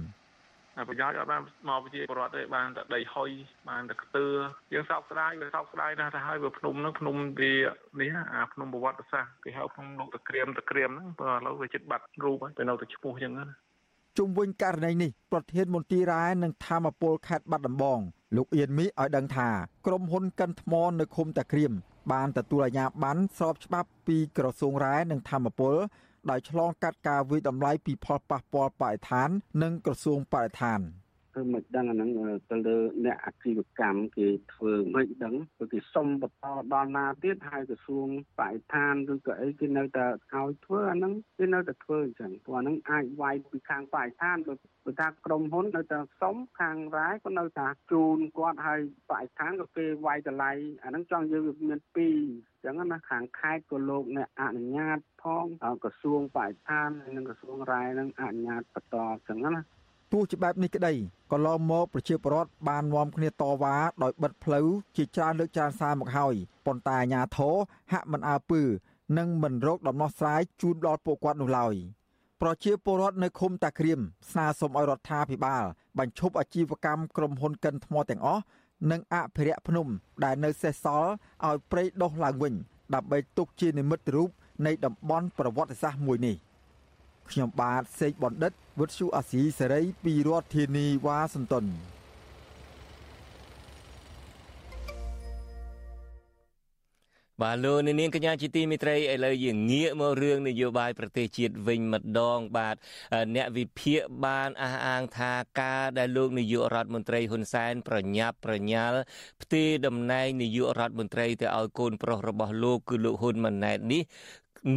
[0.89, 3.29] ប្រយោជន៍អត់បានមកប្រជាពលរដ្ឋទេបានតែដីហុយ
[3.69, 4.27] បានតែខ្ទើ
[4.73, 7.53] យើងសោកស្ដាយវាសោកស្ដាយណាស់ទៅហើយវាភ្នំហ្នឹងភ្នំវា
[8.01, 13.45] នេះអាភ្នំប្រវត្តិសាស្ត្រគេហៅភ្នំលោកតក្រៀមតក្រៀមហ្នឹងបើឥឡូវវាចិត្តបាត់រូបហើយទៅនៅតែឈ្មោះអញ្ចឹងណា
[14.17, 17.99] ជុំវិញករណីនេះប្រធានមន្ទីររ៉ែនិងធម្មពលខេត្តបាត់ដំបង
[18.35, 19.49] លោកអៀនមីឲ្យដឹងថា
[19.85, 21.73] ក្រុមហ៊ុនកិនថ្មនៅឃុំតាក្រៀម
[22.11, 25.75] បានទទួលអាជ្ញាប័ណ្ណស្របច្បាប់ពីក្រសួងរ៉ែនិងធម្មពល
[26.29, 29.29] ដោយឆ្លងកាត់ការវិតម្លៃពីផលប៉ះពាល់បរិស្ថាន
[29.63, 30.79] និងក្រសួងបរិស្ថាន។
[31.37, 32.09] ធ្វើមិនដឹងអាហ្នឹង
[32.51, 38.07] ទៅលើអ្នកអាជីវកម្មគេធ្វើមិនដឹងព្រោះគេសុំបន្តដល់ណាទៀតហើយក្រសួង
[38.39, 50.51] បរិស្ថានឬក៏អីគេនៅតែឲ្យធ្វើអាហ្នឹងគេនៅតែធ្វើអញ្ចឹងព្រោះអាហ្នឹងអាចវាយពីខាងបរិស្ថានបើថាក្រុមហ៊ុននៅតែសុំខាងរ៉ែក៏នៅតែជូនគាត់ឲ្យបរិស្ថានក៏គេវាយតម្លៃ
[50.83, 52.17] អាហ្នឹងចង់យើងវាមានពីរ
[52.65, 55.45] ចឹងណាខាងខេត្តក៏លោកអ្នកអនុញ្ញាតផង
[55.83, 58.95] ក្រសួងបរិស្ថាននិងក្រសួងរ៉ែនឹងអនុញ្ញាតបន្ត
[59.29, 59.76] ចឹងណា
[60.11, 60.93] ទោះជាបែបនេះក្តី
[61.31, 67.55] ក៏ឡងមកប្រជាពលរដ្ឋបាននាំគ្នាតវ៉ាដោយបិទផ្លូវជាច្រើនលើកច្រើនសារមកហើយប៉ុន្តែអាជ្ញាធរ
[67.91, 68.61] ហាក់មិនអើពើ
[69.17, 71.75] និងមិនរកដំណោះស្រាយជូនដល់ពួកគាត់នោះឡើយ
[72.41, 73.99] ប្រជាពលរដ្ឋនៅឃុំតាក្រៀម
[74.31, 75.63] ស្នើសុំឲ្យរដ្ឋាភិបាល
[75.99, 78.43] បញ្ឈប់អាជីវកម្មក្រុមហ៊ុនកិនថ្មទាំងអស់
[78.91, 79.87] និងអភិរក្សភ្នំ
[80.23, 81.11] ដែលនៅសេសសល់
[81.45, 82.53] ឲ្យព្រៃដុះឡើងវិញ
[82.93, 84.29] ដើម្បីទុកជានិមិត្តរូប
[84.65, 86.35] នៃតំបន់ប្រវត្តិសាស្ត្រមួយនេះ
[87.31, 91.65] ខ្ញុំបាទសេកបណ្ឌិតវុទ្ធុអាស៊ីសេរីពីរដ្ឋធានីវ៉ាស៊ីនតោន
[97.43, 102.75] បាទលោកនាងកញ្ញាជាទីមេត្រីឥឡូវយើងងាកមករឿងនយោបាយប្រទេសជាតិវិញម្ដងបាទ
[103.35, 108.99] អ្នកវិភាគបានអះអាងថាការដែលលោកនាយករដ្ឋមន្ត្រីហ៊ុនសែនប្រញាប់ប្រញាល់
[109.41, 114.01] ផ្ទេរតំណែងនាយករដ្ឋមន្ត្រីទៅឲ្យកូនប្រុសរបស់លោកគឺលោកហ៊ុនម៉ាណែតនេះ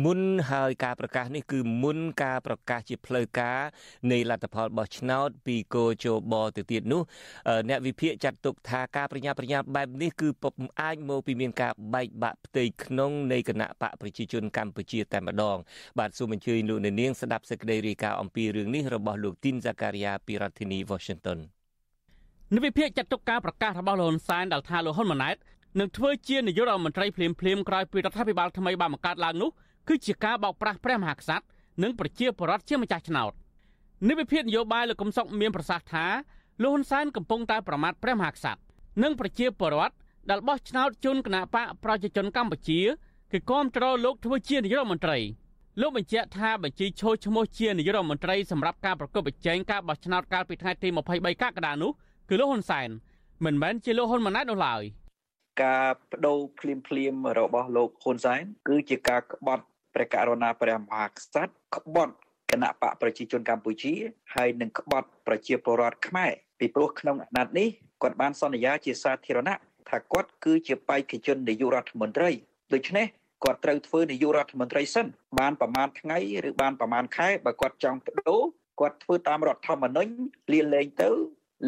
[0.04, 3.60] មុនហើយការប្រកាសនេះគឺមុនការប្រកាសជាផ្លូវការ
[4.12, 7.02] នៃលទ្ធផលបោះឆ្នោតពីកោជបទៅទៀតនោះ
[7.68, 10.28] អ្នកវិភាគចាត់ទុកថាការប្រញាប់ប្រញាល់បែបនេះគឺ
[10.80, 15.56] អាចមកពីមានការបែកបាក់ផ្ទៃក្នុងនៃគណៈបកប្រជាជនកម្ពុជាតែម្ដង
[15.98, 21.38] បាទសូមអញ្ជើញលោកអ្នកនាងស្ដាប់សេចក្តីរាយការណ៍អំពីរឿងនេះរបស់លោកទីនហ្សាការីយ៉ាពីរដ្ឋធានី Washington
[22.54, 25.36] និវិភាគចាត់ទុកការប្រកាសរបស់លោកហ៊ុនសែនដែលថាលោកហ៊ុនម៉ាណែត
[25.78, 29.50] នឹងធ្វើជានាយករដ្ឋមន្ត្រីភ្លាមភ្លាមក្រោយពីរដ្ឋាភិបាលថ្មីបានបង្កើតឡើងនោះ
[29.88, 31.44] គឺជាការបោកប្រាស់ព្រះមហាក្សត្រ
[31.82, 33.32] និងប្រជាពលរដ្ឋជាម្ចាស់ឆ្នោត
[34.08, 36.06] និវិភាននយោបាយលោកកំសុកមានប្រសាសន៍ថា
[36.62, 38.60] លោកហ៊ុនសែនកំពុងតែប្រមាថព្រះមហាក្សត្រ
[39.02, 39.94] និងប្រជាពលរដ្ឋ
[40.30, 42.80] ដែលបោះឆ្នោតជូនគណៈបកប្រជាជនកម្ពុជា
[43.32, 45.18] គឺគាំទ្រលោកធ្វើជានាយករដ្ឋមន្ត្រី
[45.80, 51.90] លោកបញ្ជាក់ថាបញ្ជីឈោឈ្មោះជានាយករដ្ឋមន្ត្រីសម្រាប់ការប្រកបប្រជែងការបោះឆ្នោតកាលពីថ្ងៃទី23កក្កដានោះ
[52.28, 52.88] គឺលោកហ៊ុនសែន
[53.44, 54.82] មិនមែនជាលោកហ៊ុនម៉ាណែតនោះឡើយ
[55.62, 59.64] ការបដូរភ្លាមភ្លាមរបស់លោកហ៊ុនសែនគឺជាការក្បត់
[59.94, 61.44] ព្រះករុណាព្រះមហាក្សត្រ
[61.76, 62.14] ក្បត់
[62.50, 63.94] គណៈបកប្រជាជនកម្ពុជា
[64.34, 67.68] ហើយនឹងក្បត់ប្រជាពលរដ្ឋខ្មែរពីព្រោះក្នុងអាណត្តិនេះ
[68.02, 69.56] គាត់បានសន្យាជាសាធារណៈ
[69.88, 72.30] ថាគាត់គឺជាបេក្ខជននាយករដ្ឋមន្ត្រី
[72.72, 73.06] ដូច្នេះ
[73.44, 75.06] គាត់ត្រូវធ្វើនាយករដ្ឋមន្ត្រីសិន
[75.38, 78.42] បានប្រមាណថ្ងៃឬបានប្រមាណខែបើគាត់ចង់បដូរ
[78.80, 80.12] គាត់ធ្វើតាមរដ្ឋធម្មនុញ្ញ
[80.52, 81.10] លាលែងទៅ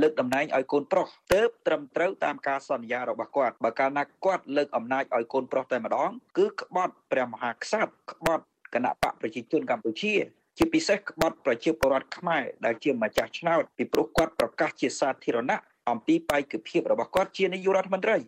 [0.01, 10.15] លើកតំណែងឲ្យកូនប្រុសទៅត្រឹមត្រូវតាមការសន្យារបស់គាត់បើកាលណាគាត់លើកអំណាចឲ្យកូនប្រុសតែម្ដង គឺក្បត់ព្រះមហាក្សត្រក្បត់គណៈបកប្រជាជនកម្ពុជា
[10.59, 18.19] ជាពិសេសក្បត់ប្រជាពលរដ្ឋខ្មែរដែលជាម្ចាស់ឆ្នោតពីព្រោះគាត់ប្រកាសជាសាធារណៈអំពីបេក្ខភាពរបស់គាត់ជានាយករដ្ឋមន្ត្រី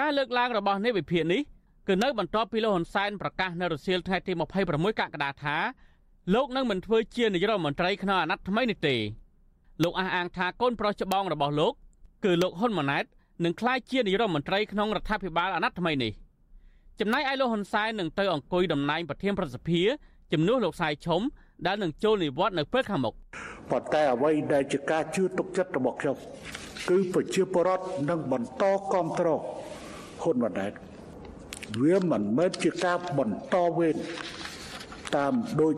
[0.00, 1.42] ការលើកឡើងរបស់នេះវិភាគនេះ
[1.88, 4.32] គឺនៅបន្ទាប់ពីលោកហ៊ុនសែនប្រកាសនៅរសៀលថ្ងៃទី
[4.66, 5.56] 26កក្កដាថា
[6.34, 8.96] លោកនឹងមិនធ្វើជានាយករដ្ឋមន្ត្រីក្នុងអាណត្តិថ្មីនេះទេ
[9.82, 11.72] លោកអះអាងថាកូនប្រុសច្បងរបស់លោក
[12.24, 13.04] គឺលោកហ៊ុនម៉ាណែត
[13.44, 16.12] នឹងក្លាយជានាយករដ្ឋមន្ត្រីក្នុងរដ្ឋាភិបាលអាណត្តិថ្មីនេះ
[17.00, 19.82] ចំណែកឯលោកហ៊ុនសែននឹងទៅអង្គុយតំណែងប្រធានប្រសិទ្ធិ
[20.32, 21.20] ជំនួសលោកសាយឈុំ
[21.66, 23.14] ដែលនឹងចូលនិវត្តន៍នៅពេលខាងមុខ
[23.70, 26.16] ប៉ុន្តែអ្វីដែលជាការជឿទុកចិត្តរបស់ខ្ញុំ
[26.88, 29.40] គឺប្រជាពលរដ្ឋនឹងបន្តគ្រប់គ្រង
[30.22, 30.72] ហ៊ុនម៉ាណែត
[31.82, 33.96] វាមិនមែនជាការបន្តវេន
[35.16, 35.74] តាមដូច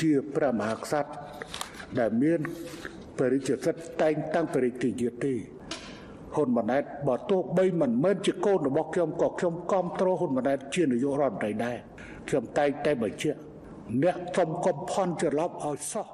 [0.00, 1.10] ជាព្រះមហាក្សត្រ
[1.98, 2.40] ដែលមាន
[3.20, 5.34] បរិជាសិទ្ធតែងតាំងបរិជាយុទេ
[6.34, 11.76] ហ៊ុនម៉ាណែតបើទោះបីមិនមែនជាកូនរបស់ខ្ញុំក៏ខ្ញុំគ្រប់គ្រងហ៊ុនម៉ាណែតជានាយករដ្ឋមន្ត្រីដែរ
[12.28, 13.38] ខ្ញុំតែងតែបញ្ជាក់
[14.02, 16.06] អ្នកសុំកំផន់ច្រឡប់ឲ្យសោះ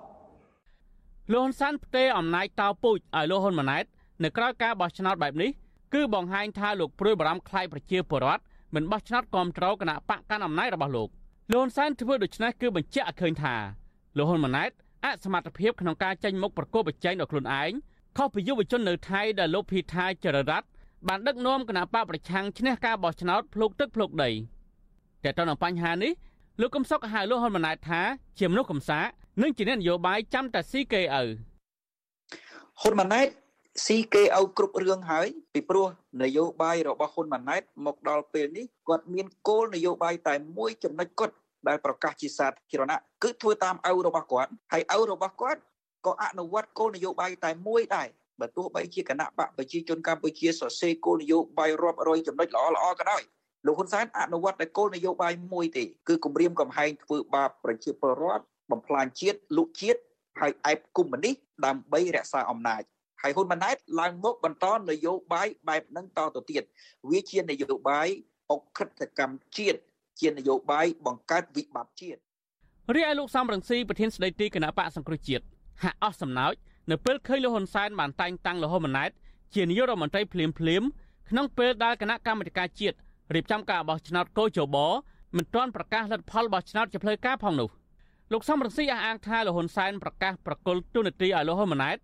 [1.32, 3.84] លោកហ៊ុនសែនផ្ទេរអំណាចតោពូជឲ្យលោកហ៊ុនម៉ាណែត
[4.22, 5.50] នៅក្រៅការបោះឆ្នោតបែបនេះ
[5.94, 8.42] គឺបង្ហាញថាលោកព្រួយបារម្ភខ្លាយប្រជាពលរដ្ឋ
[8.74, 11.08] មិនបោះឆ្នោតគ្រប់គ្រងគណៈបកកាន់អំណាចរបស់លោក
[11.52, 13.54] លោកហ៊ុនសែនធ្វើដូច្នេះគឺបញ្ជាក់ឲ្យឃើញថា
[14.16, 14.70] លោកហ៊ុនម៉ាណែត
[15.06, 17.70] អសមត្ថភាពក្នុងការចេញមុខប្រកួតប្រជែងដល់ខ្លួនឯង
[18.16, 20.68] ខុសពីយុវជននៅថៃដែលលោកភីថាចររ័ត្ន
[21.08, 24.30] បានដឹកនាំគណៈបកប្រឆាំងឈ្នះការបោះឆ្នោតភ្លុកទឹកភ្លុកដី
[25.24, 26.12] តែទៅនឹងបញ្ហានេះ
[26.60, 28.00] លោកកំសុកហៅលោកហ៊ុនម៉ាណែតថា
[28.38, 29.06] ជាមនុស្សកំសាក
[29.42, 31.24] និងជាអ្នកនយោបាយចាំតែស៊ីគេឪ
[32.80, 33.26] ហ៊ុនម៉ាណែត
[33.84, 35.86] ស៊ីគេឪគ្រប់រឿងហើយពីព្រោះ
[36.22, 41.34] នយោបាយរបស់ហ៊ុនម៉ាណែតមកដល់ពេលនេះគាត់មានគោលនយោបាយតែមួយចំណុចគត់
[41.68, 45.60] ដែលប្រកាសជាសាធារណៈគឺធ្វើតាមឪរបស់គាត់ហើយឪរបស់គាត់
[46.06, 48.08] ក៏អនុវត្តគោលនយោបាយតែមួយដែរ
[48.40, 53.22] បើទោះបីជាគណៈបកប្រជាជនកម្ពុជាសរសេរគោលនយោបាយរាប់រយចំណុចល្អល្អក៏ដោយ
[53.66, 60.00] លោកហ៊ុនសែនអនុវត្តតែគោលនយោបាយមួយទេគឺគម្រាមកំហែងធ្វើបាបប្រជាពលរដ្ឋបំផ្លាញជាតិលុកជាតិ
[60.40, 61.34] ហើយអែបគុំនេះ
[61.66, 62.82] ដើម្បីរក្សាអំណាច
[63.22, 66.62] ហើយហ៊ុនម៉ាណែតឡើងមកបន្តនយោបាយបែបហ្នឹងតទៅទៀត
[67.10, 68.08] វាជានយោបាយ
[68.50, 69.78] អុកក្រិតកម្មជាតិ
[70.20, 72.20] ជានយោបាយបង្កើតវិបត្តិជាតិ
[72.94, 75.44] រីឯលោកសំរងស៊ីប្រធានស្ដីទីគណៈបកសង្គ្រោះជាតិ
[75.82, 76.54] ហាក់អស់សំណោច
[76.90, 79.10] នៅពេលឃើញលោកហ៊ុនសែនបានតែងតាំងលោកហ៊ុនម៉ាណែត
[79.54, 80.82] ជានាយករដ្ឋមន្ត្រីភ្លាមភ្លាម
[81.30, 82.96] ក្នុងពេលដែលគណៈកម្មាធិការជាតិ
[83.34, 84.76] រៀបចំការបោះឆ្នោតកោជប
[85.36, 87.70] មិនទាន់ប្រកាសលទ្ធផលបោះឆ្នោតជាផ្លូវការផងនោះ
[88.32, 91.96] លោកសំរងស៊ីអះអាងថាលោកហ៊ុនសែនប្រកាសប្រកុលទូនាទីឲ្យលោកហ៊ុនម៉ាណែត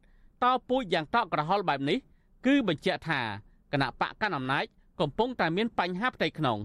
[0.42, 1.98] តពូជយ៉ាងតក់ក្រហល់បែបនេះ
[2.46, 3.20] គឺបញ្ជាក់ថា
[3.72, 4.64] គណៈបកកណ្ដាលអំណាច
[5.01, 6.59] កំពុងតែមានបញ្ហាផ្ទៃក្នុង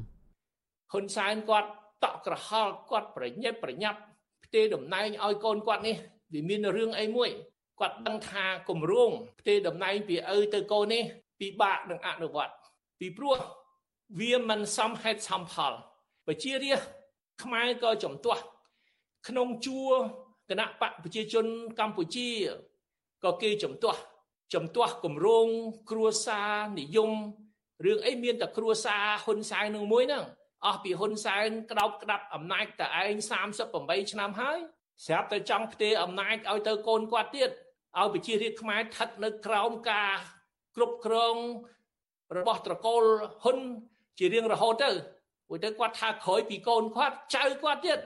[0.92, 1.70] ហ៊ុនសែនគាត់
[2.04, 4.00] តក់ក្រហល់គាត់ប្រញាប់ប្រញាប់
[4.44, 5.96] ផ្ទេរតំណែងឲ្យកូនគាត់នេះ
[6.34, 7.30] វាមានរឿងអីមួយ
[7.80, 11.04] គាត់ដឹងថាគម្រោងផ្ទេរតំណែងពីឪទៅកូននេះ
[11.40, 12.54] ពិបាកនឹងអនុវត្ត
[13.00, 13.38] ពីព្រោះ
[14.20, 15.74] វាមិនសមហេតុសមផល
[16.28, 16.88] ប្រជារាស្ត្រ
[17.44, 18.42] ខ្មែរក៏ចំទាស់
[19.28, 19.94] ក្នុងជួរ
[20.50, 21.46] គណៈបកប្រជាជន
[21.80, 22.30] កម្ពុជា
[23.24, 24.00] ក៏គេចំទាស់
[24.54, 25.48] ចំទាស់គម្រោង
[25.90, 27.12] គ្រួសារនិយម
[27.86, 30.24] រឿងអីមានតែគ្រួសារហ៊ុនសែននឹងមួយហ្នឹង
[30.66, 33.18] អស់ពីហ៊ុនសែនក្តោបក្តាប់អំណាចតែឯង
[33.64, 34.58] 38ឆ្នាំហើយ
[35.06, 37.50] ស្រាប់តែចង់ផ្ទេរអំណាចឲ្យទៅកូនគាត់ទៀត
[37.98, 40.12] ឲ្យប្រជារាស្ត្រខ្មែរស្ថិតនៅក្រោមការ
[40.76, 41.36] គ្រប់គ្រង
[42.38, 43.04] របស់ត្រកូល
[43.44, 43.58] ហ៊ុន
[44.20, 44.90] ជារៀងរហូតទៅ
[45.48, 48.00] ព្រោះទៅគាត់ថាក្រោយពីកូនគាត់ចៅគាត់ទៀត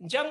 [0.00, 0.28] អញ្ចឹង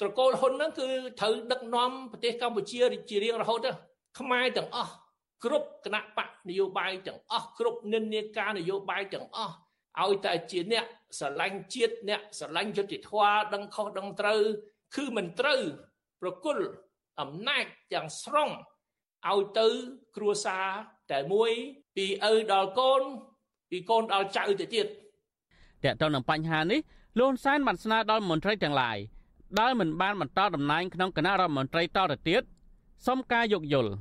[0.00, 0.88] ត្រកូលហ៊ុនហ្នឹងគឺ
[1.20, 3.70] ត្រូវដឹកនាំប្រទេសកម្ពុជាជារៀងរហូតទៅ
[4.18, 4.92] ខ្មែរទាំងអស់
[5.44, 9.54] គ្រប់គណៈបកនយោបាយទាំងអស់គ្រប់និន្នាការនយោបាយទាំងអស់
[10.02, 10.86] ឲ្យតែជាអ្នក
[11.18, 14.40] ស្រឡាញ់ជាតិអ្នកស្រឡាញ់យុត្តិធម៌ដឹងខុសដឹងត្រូវ
[14.94, 15.60] គឺមិនត្រូវ
[16.20, 16.66] ប្រគល់
[17.20, 18.50] អំណាចទាំងស្រុង
[19.30, 19.66] ឲ្យទៅ
[20.16, 20.66] គ្រួសារ
[21.12, 21.50] តែមួយ
[21.96, 23.02] ពីឪដល់កូន
[23.70, 24.86] ពីកូនដល់ចៅទៅទៀត
[25.84, 26.80] តើតើនឹងបញ្ហានេះ
[27.18, 28.98] លោកសែនបានស្នើដល់មន្ត្រីទាំងឡាយ
[29.60, 32.42] ដែលមិនបានបន្តតំណែងក្នុងគណៈរដ្ឋមន្ត្រីតទៅទៀត
[33.06, 33.92] សុំការយោគយល់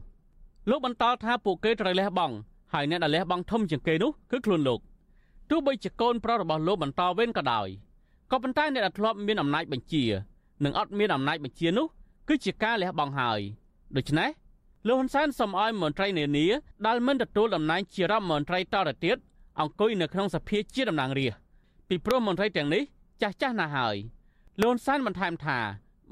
[0.70, 2.36] លោកបន្តថាពួកគេត្រូវលះបង់
[2.74, 4.80] ហើយអ្នកដែលលះបង់ធំជាងគេនោះគឺខ្លួនលោក
[5.50, 7.68] ទោះបីជាកូនប្រុសរបស់លោកបន្តវេនក៏ដោយ
[8.32, 10.04] ក៏ប៉ុន្តែអ្នកដែលធ្លាប់មានអំណាចបញ្ជា
[10.64, 11.88] និងអត់មានអំណាចបញ្ជានោះ
[12.28, 13.40] គឺជាការលះបង់ហើយ
[13.98, 14.30] ដូច្នេះ
[14.88, 16.48] លោកហ៊ុនសែនសូមឲ្យមន្ត្រីនានា
[16.88, 19.18] ដែលមិនទទួលតំណែងជារដ្ឋមន្ត្រីតទៅទៀត
[19.60, 21.40] អង្គុយនៅក្នុងសភាជាតំណាងរាស្ត្រ
[21.90, 22.84] ពីព្រោះមន្ត្រីទាំងនេះ
[23.22, 23.96] ចាស់ចាស់ណាស់ហើយ
[24.62, 25.60] លន់សានបន្ថែមថា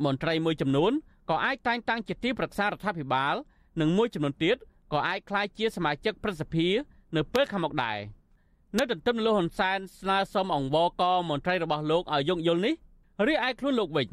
[0.05, 0.91] មន្ត្រីមួយចំនួន
[1.29, 3.35] ក៏អាចតែងតាំងជាទីប្រឹក្សារដ្ឋាភិបាល
[3.81, 4.57] និងមួយចំនួនទៀត
[4.93, 6.67] ក៏អាចក្លាយជាសមាជិកប្រសិទ្ធិ
[7.15, 7.97] នៅពេលខាងមុខដែរ
[8.77, 12.73] នៅទន្ទឹមលោកហ៊ុនសែនស្នើសុំអង្វរកមន្ត្រីរបស់លោកឲ្យយោគយល់នេះ
[13.27, 14.07] រីឯខ្លួនលោកវិញ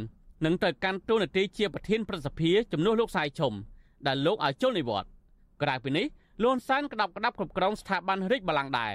[0.45, 3.53] នឹងទៅកាន់តួនាទីជាប្រធានប្រសិទ្ធិជំនួសលោកសាយឈុំ
[4.07, 5.11] ដែលលោកឲ្យជល់និវត្តន៍
[5.63, 6.07] ក្រៅពីនេះ
[6.43, 8.93] លោកហ៊ុនសែនក្តាប់ក្តាប់គ្រប់គ្រងស្ថាប័នរាជបល្ល័ង្កដែរ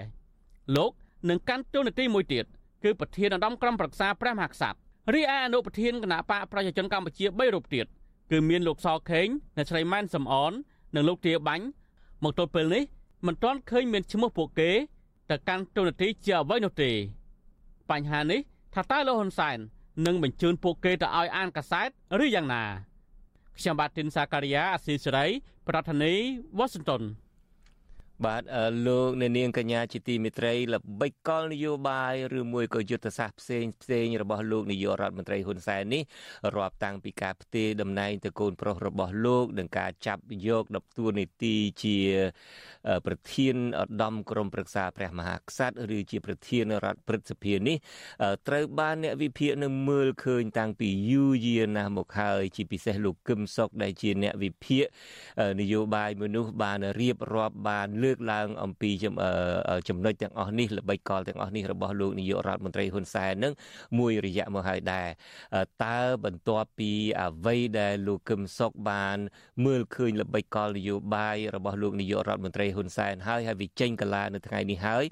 [0.76, 0.92] លោក
[1.30, 2.46] នឹងកាន់តួនាទីមួយទៀត
[2.84, 4.78] គឺប្រធានឧត្តមក្រុមប្រឹក្សាព្រះមហាក្សត្រ
[5.14, 7.86] រីឯអនុប្រធានគណៈបកប្រជាជនកម្ពុជា3រូបទៀត
[8.32, 10.52] គឺមានលោកសខេងអ្នកស្រីម៉ែនសំអន
[10.96, 11.66] និងលោកទាបាញ់
[12.24, 12.84] មកទល់ពេលនេះ
[13.28, 14.72] មិនទាន់ឃើញមានឈ្មោះពួកគេ
[15.30, 16.92] ទៅកាន់ទូនាទីជាអ្វីនោះទេ
[17.90, 18.40] បញ្ហានេះ
[18.74, 19.58] ថាតើលោកហ៊ុនសែន
[20.06, 21.90] នឹងបញ្ជូនពួកគេទៅឲ្យអានកាសែត
[22.24, 22.64] ឬយ៉ាងណា
[23.58, 25.26] ខ្ញុំបាទទីនសាការីយ៉ាអស៊ីសេរី
[25.68, 26.20] ប្រធានាធិ
[26.58, 27.04] បតី Washington
[28.26, 28.44] បាទ
[28.88, 36.04] លោកអ្នកនាងកញ្ញាជាទីមេត្រីល្បិចកលនយោបាយឬមួយក៏យុទ្ធសាស្ត្រផ្សេងផ្សេងរបស់លោកនាយករដ្ឋមន្ត្រីហ៊ុនសែននេះ
[36.56, 41.98] រាប់តាំងពីការផ្ទេរតំណែងទៅកូនប្រុសរបស់លោកនិងការចាប់យកដបទួនាទីជា
[43.06, 47.78] ប្រធានឧត្តមក្រុមប្រឹក្សាព្រះមហាក្សត្រឬជាប្រធានរដ្ឋព្រឹទ្ធសភានេះ
[48.48, 54.86] ត្រូវបានអ្នកវិភាគនឹងមើលឃើញតាំងពីយូរយារណាស់មកហើយជាពិសេសលោកកឹមសុខដែលជាអ្នកវិភាគ
[55.60, 58.92] នយោបាយមនុស្សបានរៀបរាប់បានលើកឡើងអំពី
[59.90, 63.54] ចំណុចទាំងអស់នេះល្បិចកលទាំងអស់នេះរបស់លោកនាយករដ្ឋមន្ត្រីហ៊ុនសែននឹង
[64.00, 65.10] មួយរយៈមកហើយដែរ
[65.86, 69.18] តើបន្ទាប់ពីអ្វីដែលលោកកឹមសុខបាន
[69.66, 75.04] មើលឃើញល្បិចកលនយោបាយរបស់លោកនាយករដ្ឋមន្ត្រីហ៊ុនសែនហើយហើយវាចេញកាលានៅថ្ងៃនេះហើយ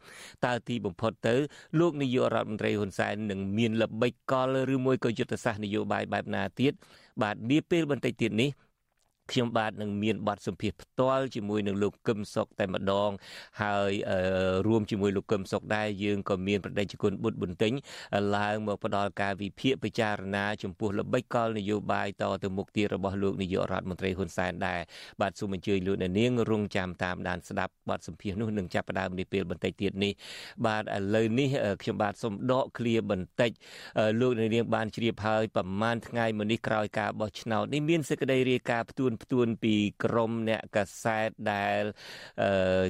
[0.46, 1.36] តើទីបំផុតទៅ
[1.80, 6.74] លោកនាយករដ្ឋមន្ត្រីហ៊ុនសែននឹងមានល្បិចកលឬមួយក៏យុទ្ធសាស្ត្រនយោបាយបែបណាទៀត
[7.22, 8.52] បាទនាពេលបន្តិចទៀតនេះ
[9.32, 13.12] ខ្ញុំបាទនឹងមានបទសម្ភាសផ្ទាល់ជាមួយនឹងលោកកឹមសុខតែម្ដង
[13.62, 13.92] ហើយ
[14.68, 17.74] រួមជាមួយលោកកឹមសុខដែរយើងក៏មានប្រតិជនបុត្របន្ទិញ
[18.36, 24.80] ឡើងមកផ្ដល់ការវិភាគពិចារណាចំពោះល្បិចកលនយោបាយតទៅមុខទៀតរបស់លោកនាយករដ្ឋមន្ត្រីហ៊ុនសែនដែរ
[25.22, 30.14] បាទសូមអញ្ជើញលោកអ្នកនាងរងចាំតាមដានស្ដាប់បទសម្ភាសនោះនឹងចាប់ផ្ដើមនាពេលបន្តិចទៀតនេះ
[30.66, 31.50] បាទឥឡូវនេះ
[31.82, 33.52] ខ្ញុំបាទសូមដកឃ្លាបន្តិច
[34.22, 41.82] លោកអ្នកនាងបានជ្រាបហើយប្រហែលថ្ងៃមុននេះក្រោយការបោះឆ្នោតនេះមានសេចក្តីរាយការណ៍ផ្ទួនផ្ទួនពីក្រមអ្នកកសែតដែល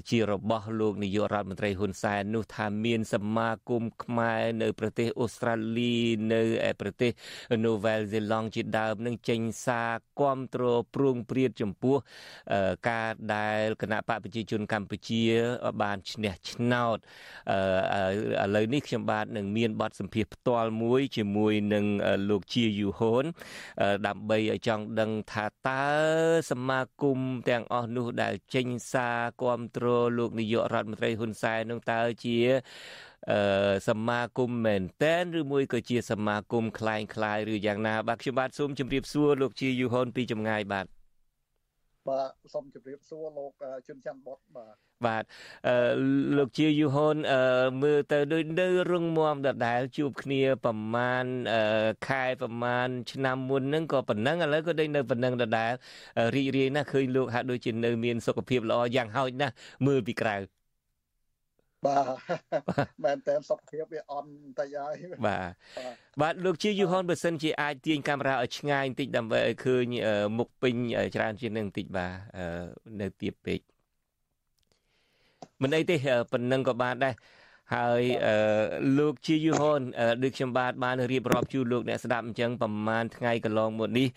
[0.09, 5.95] ជារបស់លោកនាយករដ្ឋមន្ត្រីហ៊ុនសែននោះថាមានសមាគមខ្មែរនៅ ប្រទេសអូស្ត្រាលី
[6.33, 6.41] នៅ
[6.81, 7.11] ប្រទេស
[7.65, 10.63] នូវែលសេឡង់ជាដើមនឹងចេញសារគាំទ្រ
[10.95, 11.95] ព្រួងព្រាតចំពោះ
[12.89, 15.23] ការដែលគណៈបកប្រជាជនកម្ពុជា
[15.81, 16.97] បានឈ្នះឆ្នោត
[18.43, 21.85] ឥឡូវនេះខ្ញុំបាទនឹងមានបទសម្ភាសផ្ទាល់មួយជាមួយនឹង
[22.29, 23.23] លោកជាយូហូន
[24.07, 25.85] ដើម្បីឲ្យចង់ដឹងថាតើ
[26.50, 29.86] សមាគមទាំងអស់នោះដែលចេញសារគាំទ្រ
[30.18, 32.38] លោកនាយករដ្ឋមន្ត្រីហ៊ុនសែននោះតើជា
[33.30, 40.86] អឺសមាគមមែនតែនឬមួយក៏ជាសមាគមคล้ายคล้ายឬយ៉ាងណាបាទខ្ញុំបាទសូមជម្រាបសួរលោកជាយូហុនពីចម្ងាយបាទ
[42.07, 43.51] បាទសូមជម្រាបសួរលោក
[43.87, 45.23] ជុនច័ន្ទបុតបាទបាទ
[45.67, 45.75] អឺ
[46.37, 47.41] លោកជាយូហុនអឺ
[47.81, 51.25] មើលទៅដូចនៅរឹងមាំដដែលជួបគ្នាប្រមាណ
[52.07, 55.71] ខែប្រមាណឆ្នាំមុនហ្នឹងក៏ប៉ុណ្ណឹងឥឡូវក៏ដូចនៅប៉ុណ្ណឹងដដែល
[56.35, 59.53] រីករាយណាស់ឃើញលោកហាក់ដូចជានៅមានសុខភាពល្អយ៉ាងហោចណាស់
[59.87, 60.60] មើលពីក្រៅបាទ
[63.03, 64.95] មែនតើសុខភាពវាអន់តែហើយ
[65.27, 65.51] បាទ
[66.21, 69.85] បាទលោកជាយូហុនបើសិនជាអាចទាញកាមេរ៉ាឲ្យឆ្ងាយបន្តិចដើម្បីឲ្យឃើញ
[70.37, 70.75] មុខពេញ
[71.15, 72.13] ច្រើនជាងនឹងបន្តិចបាទ
[73.01, 73.59] នៅទៀបពេក
[75.61, 75.95] មិនអីទេ
[76.31, 77.13] ប៉ុណ្ណឹងក៏បានដែរ
[77.75, 78.03] ហើយ
[78.97, 79.81] លោកជាយូហុន
[80.23, 84.07] ដូចខ្ញុំបាទបានរៀបរាប់ជូនលោកអ្នកស្ដាប់អញ្ចឹងប្រហែលថ្ងៃកន្លងមកនេះ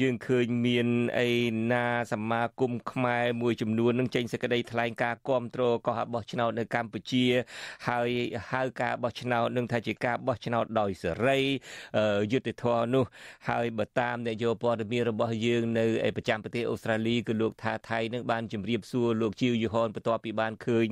[0.00, 0.86] យើងឃើញមាន
[1.18, 1.30] អី
[1.72, 7.24] ណាសមាគមខ្មែរមួយចំនួននឹងចេញសេចក្តីថ្លែងការណ៍គាំទ្រកោះបោះឆ្នោតនៅកម្ពុជា
[7.88, 8.10] ហើយ
[8.52, 11.38] ហៅការបោះឆ្នោតនឹងថាជាការបោះឆ្នោតដោយសេរី
[12.32, 13.04] យុត្តិធម៌នោះ
[13.48, 15.84] ហើយបើតាមអ្នកយោព័ត៌មានរបស់យើងនៅ
[16.16, 20.86] ប្រចាំប្រទេសអូស្ត្រាលីគឺលោកថាថៃនឹងបានជម្រាបសួរលោកជាវយូហុនបន្ទាប់ពីបានឃើញ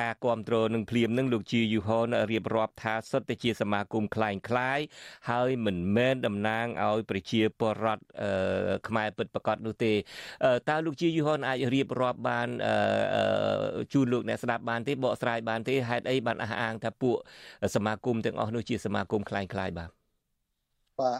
[0.00, 4.79] ការគាំទ្រនឹងភ្លាមនឹងលោកជាយូហនរៀបរាប់ថាសុទ្ធតែជាសមាគមคล้ายคล้าย
[5.29, 8.03] ហើយមិនមែនតំណាងឲ្យប្រជាពលរដ្ឋ
[8.87, 9.93] ខ្មែរពិតប្រាកដនោះទេ
[10.69, 12.47] តើលោកជាយូហនអាចរៀបរាប់បាន
[13.93, 17.15] ជូនលោកអ្នកស្ដាប់បានទេបកស្រាយបានទេហេតុអីបានអះអាងថាពួក
[17.75, 19.89] សមាគមទាំងអស់នោះជាសមាគមคล้ายคล้ายបាទ
[20.99, 21.19] បាទ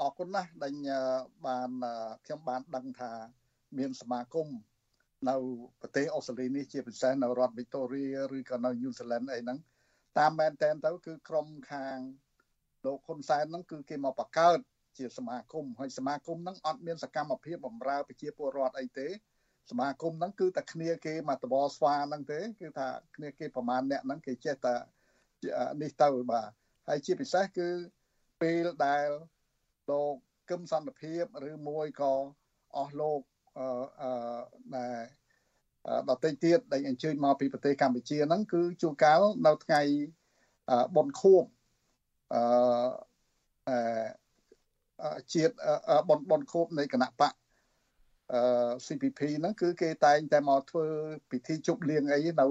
[0.00, 0.74] អរគុណណាស់ដែល
[1.46, 1.70] បាន
[2.24, 3.12] ខ្ញុំបានដឹងថា
[3.78, 4.48] មានសមាគម
[5.27, 5.35] នៅ
[5.81, 8.05] ប្រទេសអូស្ត្រាលីនេះជាពិសេសនៅរដ្ឋវីកតូរី
[8.37, 9.59] ឬក៏នៅញូហ្សេឡង់អីហ្នឹង
[10.19, 11.97] តាមមែនតែនទៅគឺក្រុមខាង
[12.85, 14.59] លោកហ៊ុនសែនហ្នឹងគឺគេមកបង្កើត
[14.97, 19.07] ជាសមាគមហើយសមាគមហ្នឹងអត់មានសកម្មភាពបម្រើប្រជាពលរដ្ឋអីទេ
[19.69, 24.75] សមាគមហ្នឹងគឺតែគ្នាគេមកតបស្វាហ្នឹងទេគឺថាគ្នាគេប្រមាណអ្នកហ្នឹងគេចេះតែ
[25.81, 26.49] នេះទៅបាទ
[26.87, 27.69] ហើយជាពិសេសគឺ
[28.41, 29.07] ពេលដែល
[29.89, 30.13] លោក
[30.49, 32.13] គឹមសន្តិភាពឬមួយក៏
[32.77, 33.21] អស់លោក
[33.59, 33.69] អឺ
[34.01, 34.11] អឺ
[34.75, 35.01] ដែល
[36.09, 39.81] ដទៃទៀតដែលអញ្ជើញមកពីប្រទេសកម្ពុជាហ្នឹងគឺជួនកាលនៅថ្ងៃ
[40.95, 41.43] បុណ្យខួប
[42.33, 45.53] អឺជាតិ
[46.09, 47.33] បុណ្យបុណ្យខួបនៃគណៈបក
[48.33, 48.41] អឺ
[48.85, 50.85] CPP ហ្នឹងគឺគេតែងតែមកធ្វើ
[51.31, 52.45] ពិធីជប់លៀងអីនៅ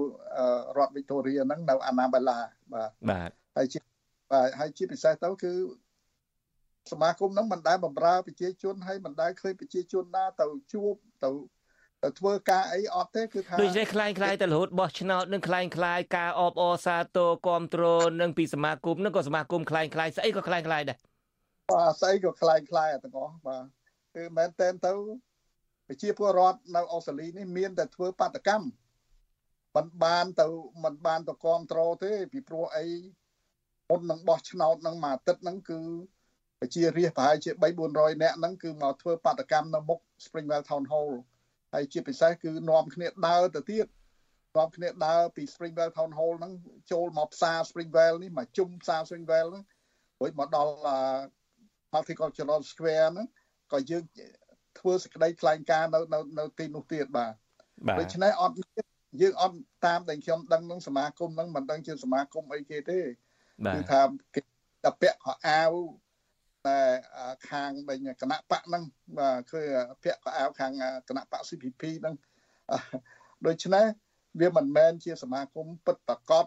[0.77, 2.37] រដ្ឋវីតូរីហ្នឹងនៅអាណាបេឡា
[2.73, 3.79] បាទបាទហើយជា
[4.31, 5.51] បាទហើយជាពិសេសទៅគឺ
[6.92, 11.30] សមាគមហ្នឹងមិនដែលបំរើប្រជាជនហើយមិនដែលឃើញប្រជាជនណាទៅជួបទៅ
[12.02, 20.98] ទៅធ្វើការអីអត់ទេគឺថាដូចនេះคล้ายคล้ายតែរហូតបោះឆ្នោតនឹងคล้ายคล้ายការអបអរសាទរគ្រប់គ្រងនឹងពីសមាគមនឹងក៏សមាគមคล้ายคล้ายស្អីក៏คล้ายคล้ายដែរ
[21.70, 23.64] បាទស្អីក៏คล้ายคล้ายទាំងអស់បាទ
[24.14, 24.92] គឺមែនតែនទៅ
[25.86, 28.66] ប្រជាពលរដ្ឋនៅអូស្ត្រាលីនេះមានតែធ្វើបាតកម្ម
[29.76, 30.46] មិនបានទៅ
[30.84, 32.86] មិនបានទៅគ្រប់គ្រងទេពីព្រោះអី
[33.90, 35.80] មុននឹងបោះឆ្នោតនឹងមួយអាទិត្យហ្នឹងគឺ
[36.61, 41.11] ប្រជារាស្ត្រប្រហែលជា3 400នាក់ហ្នឹងគឺមកធ្វើបាតកម្មនៅមុខ Springwell Town Hall
[41.73, 43.85] ហើយជាពិសេសគឺនាំគ្នាដើរទៅទៀត
[44.57, 46.53] នាំគ្នាដើរពី Springwell Town Hall ហ្នឹង
[46.91, 49.63] ចូលមកផ្សារ Springwell នេះមកជុំផ្សារ Springwell ហ្នឹង
[50.19, 50.73] រួចមកដល់
[51.93, 53.27] Multicultural Square ហ្នឹង
[53.71, 54.03] ក៏យើង
[54.79, 57.33] ធ្វើសេចក្តីថ្លែងការណ៍នៅនៅនៅទីនោះទៀតបាទ
[57.99, 58.55] ដូច្នេះអត់
[59.21, 62.99] យើងអត់តាមដែលខ្ញុំដឹងនឹងសមាគមហ្នឹងមិនដឹងជាសមាគមអីគេទេ
[63.73, 64.01] គឺថា
[64.35, 64.41] គេ
[64.83, 65.71] តែពាក់ខោអាវ
[66.66, 66.78] តែ
[67.50, 68.84] ខាងដេញគណៈបកហ្នឹង
[69.18, 69.62] បាទគឺ
[70.02, 70.72] ពាក់កៅអៅខាង
[71.08, 72.14] គណៈបក CPP ហ្នឹង
[73.46, 73.86] ដូច្នេះ
[74.40, 76.46] វាមិនមែនជាសមាគមពិតប្រកប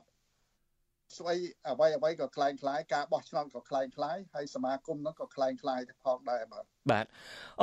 [1.18, 7.06] ស្វ័យអ្វីអ្វីក៏คล้ายคล้ายការបោះឆ្នោตក៏คล้ายคล้ายហើយសមាគមហ្នឹងក៏คล้ายคล้ายផងដែរបាទ បាទ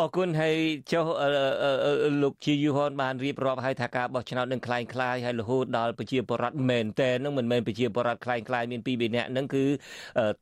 [0.00, 0.56] អរគុណហើយ
[0.92, 1.06] ចុះ
[2.22, 9.64] លោកជាយូហនបានរៀបរាប់ឲ្យថាការបោះឆ្នោតនឹងคล้ายคล้ายហើយរហូតដល់ប្រជាពលរដ្ឋមែនតែនឹងមិនមែនប្រជាពលរដ្ឋคล้ายคล้ายមានពីរបីនាក់នឹងគឺ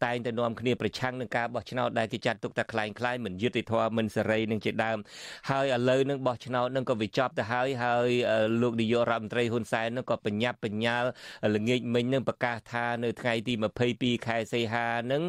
[0.04, 4.98] តែងតែនាំគ្នាប្រឆាំងនឹងការបោះឆ្នោតដែលគេចាត់ទុកថាคล้ายคล้ายមិនយុត្តិធម៌មិនសេរីនឹងជាដើម
[5.50, 8.08] ហើយឥឡូវនឹងបោះឆ្នោតនឹងក៏វាចប់ទៅហើយហើយ
[8.62, 11.04] លោកនាយករដ្ឋមន្ត្រីហ៊ុនសែននឹងក៏បញ្ញាប់បញ្ញាល
[11.56, 13.54] ល្ងាចមិញនឹងប្រកាសថានៅថ្ងៃទី
[13.90, 15.22] 22ខែសីហានឹង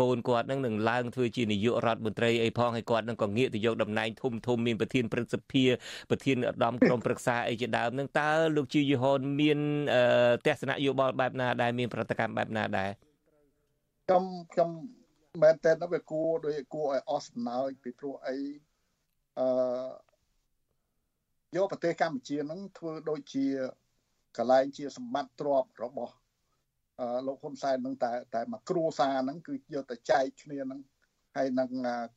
[0.00, 5.65] កូនគាត់នឹងនឹងឡើងធ្វើជានាយករដ្ឋមន្ត្រីអី ផងហើយគាត់នឹងក៏ងាកទៅយកតំណែងធំធំមានប្រធានព្រឹទ្ធសភា
[6.09, 9.59] ប្រធានឧត្តមក្រុមប្រឹក្សាអីជាដើមនឹងតើលោកជីយូហនមាន
[10.45, 12.89] ទស្សនៈយោបល់បែបណាដែរមានប្រតិកម្មបែបណាដែរ
[14.07, 14.69] ខ្ញុំខ្ញុំ
[15.41, 18.37] មែនតើនៅវាគួរដោយគួរឲ្យអស់សំណើចពីព្រោះអី
[19.39, 19.47] អឺ
[21.55, 23.45] យកប្រទេសកម្ពុជានឹងធ្វើដូចជា
[24.37, 26.13] កលែងជាសម្បត្តិទ្រព្យរបស់
[27.27, 30.79] លោកហ៊ុនសែននឹងតែតែមកគ្រួសារហ្នឹងគឺយកទៅចែកគ្នាហ្នឹង
[31.35, 31.69] ហើយនឹង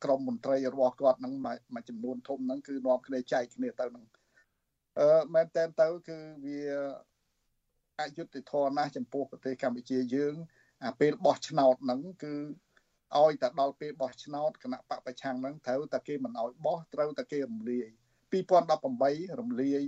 [0.03, 4.05] ក្រមមន្ត្រីរបស់គាត់នឹងមួយចំនួនធំហ្នឹងគឺនាំគ្នាចែកគ្នាទៅហ្នឹង
[4.99, 6.59] អឺមែនតើទៅគឺវា
[7.99, 10.35] អយុត្តិធម៌ណាស់ចំពោះប្រទេសកម្ពុជាយើង
[10.85, 12.33] អាពេលបោះឆ្នោតហ្នឹងគឺ
[13.17, 17.87] ឲ្យតែដល់ពេលបោះឆ្នោតគណៈបកប្រឆាំងហ្នឹងត្រូវតែគេមិនឲ្យបោះត្រូវតែគេរំលាយ
[18.63, 19.81] 2018រំលាយ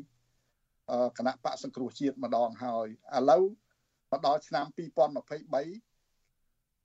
[1.17, 2.87] គណៈបកសង្គ្រោះជាតិម្ដងហើយ
[3.17, 3.43] ឥឡូវ
[4.11, 5.87] មកដល់ឆ្នាំ2023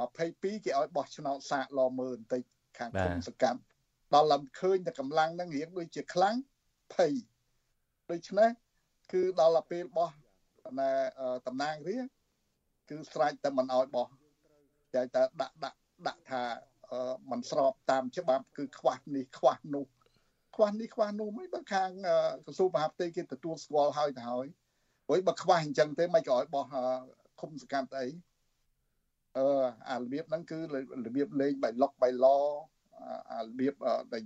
[0.01, 2.43] 22គេឲ្យបោះឆ្នោតសាកឡមើលបន្តិច
[2.79, 3.61] ខាងគុំសកម្ម
[4.15, 6.37] ដល់ឡើងឃើញតែកម្លាំងហ្នឹងរៀងដូចជាខ្លាំង
[6.95, 7.13] ភ័យ
[8.11, 8.51] ដូច្នេះ
[9.13, 10.11] គឺដល់ពេលបោះ
[10.81, 10.91] ណែ
[11.47, 11.99] តំណាងរា
[12.89, 14.07] គឺស្រេចតែមិនឲ្យបោះ
[14.95, 16.43] តែតែដាក់ដាក់ដាក់ថា
[17.31, 19.87] มันស្របតាមច្បាប់គឺខ្វះនេះខ្វះនោះ
[20.57, 21.91] ខ្វះនេះខ្វះនោះមិនបើខាង
[22.45, 24.47] ក្រសួងមហាផ្ទៃគេទទួលស្គាល់ហើយទៅហើយ
[25.07, 26.65] ព្រោះបើខ្វះអញ្ចឹងទេមិនក៏ឲ្យបោះ
[27.41, 28.07] គុំសកម្មស្អី
[29.39, 29.47] អឺ
[29.91, 30.59] អារបៀបហ្នឹងគឺ
[31.07, 32.27] របៀបលេងបៃលុកបៃឡ
[33.33, 33.75] អារបៀប
[34.13, 34.25] ដែល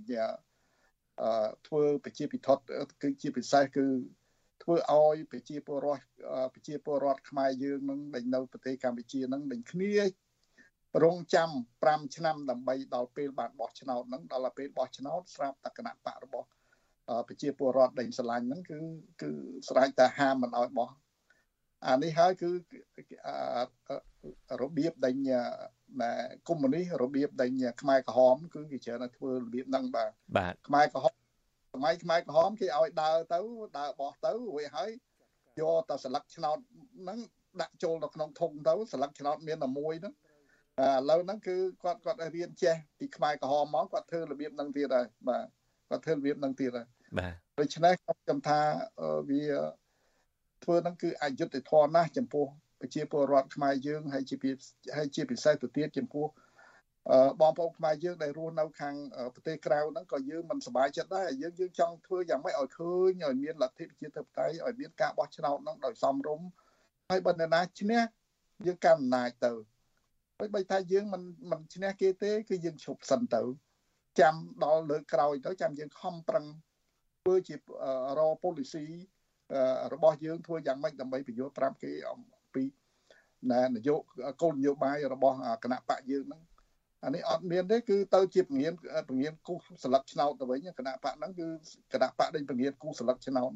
[1.21, 2.49] អឺធ្វើប្រជាពិធ
[3.01, 3.85] គឺជាពិសេសគឺ
[4.63, 6.03] ធ្វើឲ្យប្រជាពលរដ្ឋ
[6.53, 9.93] ប្រជាពលរដ្ឋខ្មែរយើងនឹងដែលនៅប្រទេសកម្ពុជានឹងដេញគ្នា
[11.03, 11.49] រងចាំ
[11.83, 16.47] 5ឆ្នាំដើម្បីដល់ពេលបានបោះឆ្នោតហ្នឹងដល់ពេលបោះឆ្នោតស្រាប់តគណៈបករបស់
[17.27, 18.79] ប្រជាពលរដ្ឋដែលស្រឡាញ់ហ្នឹងគឺ
[19.21, 19.29] គឺ
[19.69, 20.89] ស្រេចតែហាមមិនឲ្យបោះ
[21.85, 22.49] អានេះហើយគឺ
[24.61, 25.15] របៀបដេញ
[26.47, 31.13] កុម្មុយនីរបៀបដេញខ្មែរក្រហម គឺគេច្រើនតែធ្វើរបៀបហ្នឹងបាទបាទខ្មែរក្រហម
[31.73, 33.39] សម័យខ្មែរក្រហមគេឲ្យដើរទៅ
[33.77, 34.89] ដើរបោះទៅរួចហើយ
[35.59, 36.57] យកតែស្លឹកឆ្នោត
[37.01, 37.19] ហ្នឹង
[37.61, 40.13] ដាក់ចូលទៅក្នុងធុងទៅស្លឹកឆ្នោតមានតែមួយហ្នឹង
[40.81, 45.45] ឥឡូវហ្នឹងគឺគាត់គាត់រៀនចេះពីខ្មែរក្រហមមកគាត់ធ្វើរបៀបហ្នឹងទៀតហើយបាទ
[45.89, 46.87] គាត់ធ្វើរបៀបហ្នឹងទៀតហើយ
[47.19, 48.59] បាទដូច្នេះខ្ញុំថា
[49.29, 49.43] វា
[50.63, 52.45] ធ្វើហ្នឹងគឺអយុត្តិធម៌ណាស់ចំពោះ
[52.81, 54.35] ប្រជាពលរដ្ឋខ្មែរយើងហើយជា
[54.97, 56.27] ហើយជាពិសេសទៅទៀតចំពោះ
[57.41, 58.95] បងប្អូនខ្មែរយើងដែលរស់នៅខាង
[59.33, 66.47] ប្រទេសក្រៅហ្នឹងក៏យើងមិនសប្បាយចិត្តដែរយើងយើងចង់ធ្វើយ៉ាងម៉េចឲ្យឃើញឲ្យមានលទ្ធិប្រជាធិបតេយ្យឲ្យមានការបោះឆ្នោតហ្នឹងដោយសមរម្យ
[67.09, 68.01] ហើយបើនរណាឈ្នះ
[68.65, 69.51] យើងកាន់អំណាចទៅ
[70.39, 73.41] ហើយបើថាយើងមិនមិនឈ្នះគេទេគឺយើងឈប់សិនទៅ
[74.19, 76.45] ចាំដល់លើក្រោយទៅចាំយើងខំប្រឹង
[77.21, 77.55] ធ្វើជា
[78.19, 78.85] រ policy
[79.93, 82.19] របស់យើងធ្វើយ៉ាងម៉េចដើម្បីបញ្យល់ប្រាប់គេអំ
[82.55, 82.63] ពី
[83.51, 83.95] ណែនយោ
[84.41, 86.41] គោលនយោបាយរបស់គណៈបកយើងហ្នឹង
[87.05, 88.73] អានេះអត់មានទេគឺទៅជាពងៀន
[89.09, 91.47] ពងៀនគូស្លឹកឆ្នោតទៅវិញគណៈបកហ្នឹងគឺ
[91.93, 93.51] គណៈបកដេញពងៀនគូស្លឹកឆ្នោត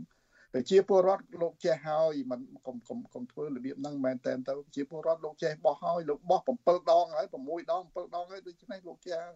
[0.54, 9.36] ប្រជាពលរដ្ឋលោកចេះហើយមិនកុំកុំកុំធ្វើរបៀបហ្នឹងមែនតែនទៅប្រជាពលរដ្ឋលោកចេះបោះហើយលោកបោះ7ដងហើយ6ដង7ដងហើយដូច្នេះលោកចេះហើយ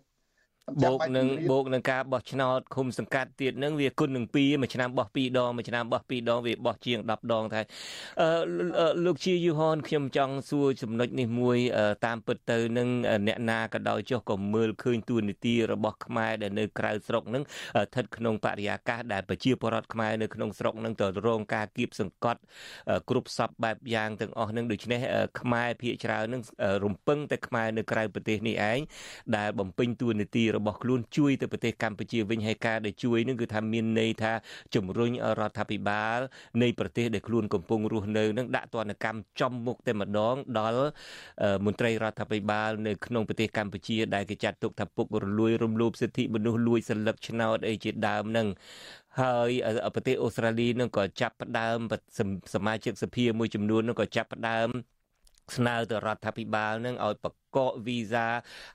[0.83, 7.61] បូកនឹងបូកនឹងការបោះឆ្នោតឃុំសង្កាត់ទៀតនឹងវាគុណនឹង2មួយឆ្នាំបោះ2ដងមួយឆ្នាំបោះ2ដងវាបោះជាង10ដងតែ
[8.21, 11.57] អឺលោកជាយូហនខ្ញុំចង់សួរចំណុចនេះមួយ
[12.05, 12.87] តាមពិតទៅនឹង
[13.27, 17.43] អ្នកណាក៏ដោយចុះក៏មើលឃើញទួនាទីរបស់ខ្មែរដែលនៅក្រៅស្រុកនឹង
[17.75, 22.41] ស្ថិតក្នុងបរិយាកាសដែលប្រជាពលរដ្ឋខ្មែរនៅក្នុងស្រុកនឹងទៅរងការគៀបសង្កត់
[23.09, 24.99] គ្រប់សពបែបយ៉ាងទាំងអស់នឹងដូច្នេះ
[25.39, 26.41] ខ្មែរភាគច្រើននឹង
[26.85, 28.79] រំពឹងតែខ្មែរនៅក្រៅប្រទេសនេះឯង
[29.37, 34.33] ដែលបំពេញទួនាទីរបស់ខ្លួនជួយទៅប្រទេសកម្ពុជាវិញហើយការដែលជួយនឹងគឺថាមានន័យថា
[34.75, 36.19] ជំរុញរដ្ឋាភិបាល
[36.61, 40.87] នៃប្រទេសដែលខ្លួនកំពុងរស់នៅនឹងដាក់ទណ្ឌកម្មចំមុខតែម្ដងដល់
[41.65, 48.47] មន្ត្រីរដ្ឋាភិបាលនៅក្នុងប្រទេសកម្ពុជាដែលគេចាត់ទុកថាពុករលួយរំលោភសិទ្ធិមនុស្សលួចសិលឹកឆ្នោតអីជាដើមនឹង
[49.21, 49.49] ហើយ
[49.95, 51.77] ប្រទេសអូស្ត្រាលីនឹងក៏ចាប់ផ្ដើម
[52.53, 54.69] សមាជិកសភាមួយចំនួននឹងក៏ចាប់ផ្ដើម
[55.55, 57.25] ស្នើទៅរដ្ឋាភិបាលនឹងឲ្យប
[57.56, 58.26] កកវីសា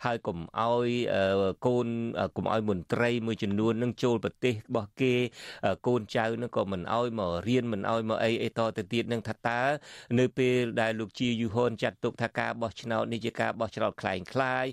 [0.06, 0.90] ហើយកុំឲ្យ
[1.66, 1.88] កូន
[2.36, 5.16] កុំឲ្យមន្ត្រីមួយចំនួននឹងចូលប្រទេសរបស់គេ
[5.88, 9.62] កូនចៅនឹងក៏មិនឲ្យមករៀនមិនឲ្យមកអីអីតទៅទៀតនឹងថាតើ
[10.20, 14.66] នៅពេលដែលលោកជាយូហុនចាត់ទុកថាការបោះឆ្នោតនេះជាការបោះឆ្នោតคล้ายคล้าย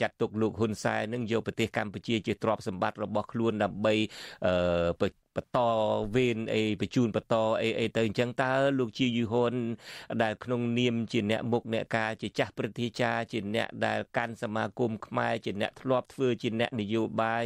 [0.00, 3.94] ចាត់ទុកលោកហ៊ុនសែននឹងយកប្រទេសកម្ពុជាជាទ្រព្យសម្បត្តិរបស់ខ្លួនដើម្បី
[5.36, 5.58] បន្ត
[6.14, 9.54] វេនអីបញ្ជូនបន្តអីអីទៅអញ្ចឹងតើលោកជាយូហុន
[10.22, 17.43] ដែលក្នុងនាមជាអ្នកមុខអ្នកការជាចាស់ព្រឹទ្ធាចារ្យជា អ្នកដែលកាន់សមាគមខ្មែរជាអ្នកធ្លាប់ធ្វើជាអ្នកនយោបាយ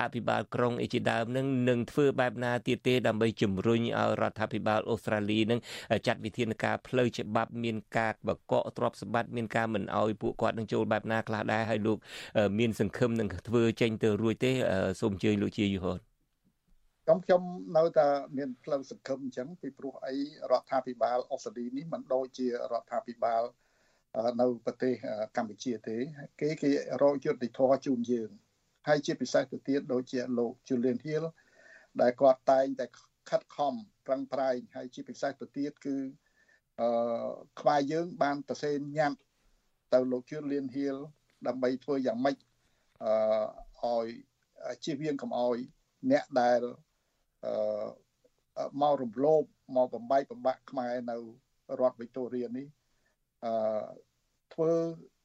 [0.00, 5.60] អភិបាលក្រុងអីជាដើមនឹងនឹងធ្វើបែបណាទៀតទេដើម្បីជំរុញឲ្យរដ្ឋាភិបាលអូស្ត្រាលីនឹង
[6.06, 11.98] ចាត់វិធានការផ្លូវច្បាប់មានការបកកទ្រព្យសម្បត្តិមានការមិនឲ្យពួកគាត់នឹងចូលបែបណាខ្លះដែរហើយលោក
[12.58, 14.52] មានសង្ឃឹមនឹងធ្វើចេញទៅរួចទេ
[15.00, 15.98] សូមអញ្ជើញលោកជាយូហន
[17.04, 17.42] ខ្ញុំខ្ញុំ
[17.76, 20.14] នៅតែមានផ្លូវសង្ឃឹមអញ្ចឹងពីព្រោះអី
[20.50, 23.42] រដ្ឋាភិបាលអូស្ត្រាលីនេះមិនដូចជារដ្ឋាភិបាល
[24.40, 24.94] នៅប្រទេស
[25.36, 25.96] កម្ពុជាទេ
[26.40, 26.70] គេគេ
[27.02, 28.30] រកយុទ្ធធរជូនយើង
[28.88, 31.24] ហើយជាពិសេសទៅទៀតដូចជាលោក Julian Hill
[32.00, 32.86] ដែលគាត់តែងតែ
[33.30, 33.74] ខិតខំ
[34.06, 35.96] ប្រឹងប្រែងហើយជាពិសេសទៅទៀតគឺ
[36.80, 36.88] អឺ
[37.60, 39.12] ខ្វាយយើងបានប្រសេនញ៉ាំ
[39.94, 40.98] ទៅលោក Julian Hill
[41.46, 42.36] ដើម្បីធ្វើយ៉ាងម៉េច
[43.84, 44.06] អឺឲ្យ
[44.84, 45.58] ជៀសវាងកុំឲ្យ
[46.10, 46.60] អ្នកដែល
[47.44, 49.42] អឺមករំលោភ
[49.76, 51.16] មកបំបីបំបាក់ខ្មែរនៅ
[51.80, 52.66] រដ្ឋវិកតូរីនេះ
[53.44, 53.52] អឺ
[54.54, 54.70] ធ្វើ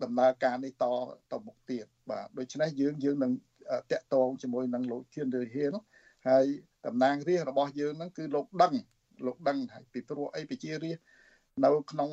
[0.04, 0.86] ដំណើរការនេះត
[1.32, 3.32] ទៅមុខទៀតបាទដូច្នេះយើងយើងនឹង
[3.92, 5.76] តាក់ទងជាមួយនឹងលោកជឿនរឿហៀន
[6.28, 6.46] ហើយ
[6.88, 8.74] តំណាងរាស្ត្ររបស់យើងហ្នឹងគឺលោកដឹង
[9.26, 11.04] លោកដឹងហើយពីព្រោះអីប្រជារាស្ត្រ
[11.66, 12.12] នៅក្នុង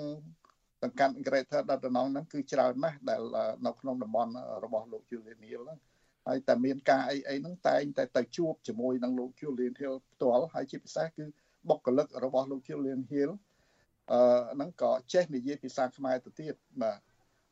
[0.82, 3.22] សង្កាត់ Greater Dandenong ហ្នឹងគឺច្រើនណាស់ដែល
[3.66, 4.32] នៅក្នុងតំបន់
[4.64, 5.78] របស់លោក Julian Hill ហ្នឹង
[6.26, 11.24] ហើយតែមានការអីអីហ្នឹងតែងតែទៅជួបជាមួយនឹងលោក Julian Hill ផ្ទាល់ហើយជាពិសេសគឺ
[11.68, 13.30] បុគ្គលិករបស់លោក Julian Hill
[14.12, 14.20] អឺ
[14.54, 16.98] ហ្នឹងក៏ចេះនិយាយភាសាខ្មែរទៅទៀតបាទ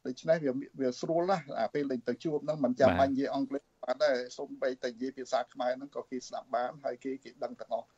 [0.06, 7.88] ដូច្នេះវាវាស្រួលណាស់អាពេលលេងទៅជួបហ្នឹងមិនចាំបាច់និយាយអង់គ្លេសបានដែរសូម្បីតែនិយាយភាសាខ្មែរហ្នឹងក៏គេស្ដាប់បានហើយគេគេដឹងទាំងអស់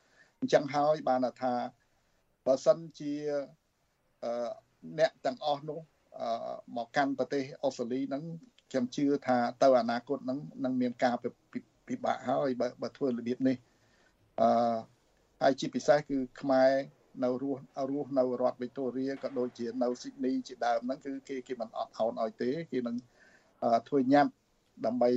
[0.41, 1.55] អញ្ចឹងហើយបានថា
[2.47, 3.13] បើសិនជា
[4.25, 4.51] អឺ
[4.99, 5.81] អ្នកទាំងអស់នោះ
[6.21, 6.29] អឺ
[6.77, 8.23] មកកាន់ប្រទេសអូស្ត្រាលីហ្នឹង
[8.71, 11.15] ខ្ញុំជឿថាទៅអនាគតហ្នឹងនឹងមានការ
[11.89, 13.57] ពិបាកហើយបើបើធ្វើរបៀបនេះ
[14.41, 14.77] អឺ
[15.43, 16.71] ហើយជាពិសេសគឺខ្មែរ
[17.23, 17.61] នៅរស់
[17.91, 22.97] រស់នៅរដ្ឋវីតូរីក៏ដូចជានៅស៊ីដនីជាដើមហ្នឹងគឺគេគេមិនអត់ថោនឲ្យទេគេនឹង
[23.89, 24.27] ធ្វើញ៉ាំ
[24.87, 25.11] ដើម្បី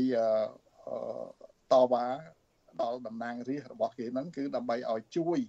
[1.73, 2.05] តវ៉ា
[2.81, 5.39] ដល់តំណាងរាស្ត្ររបស់គេហ្នឹងគឺដើម្បីឲ្យជួយ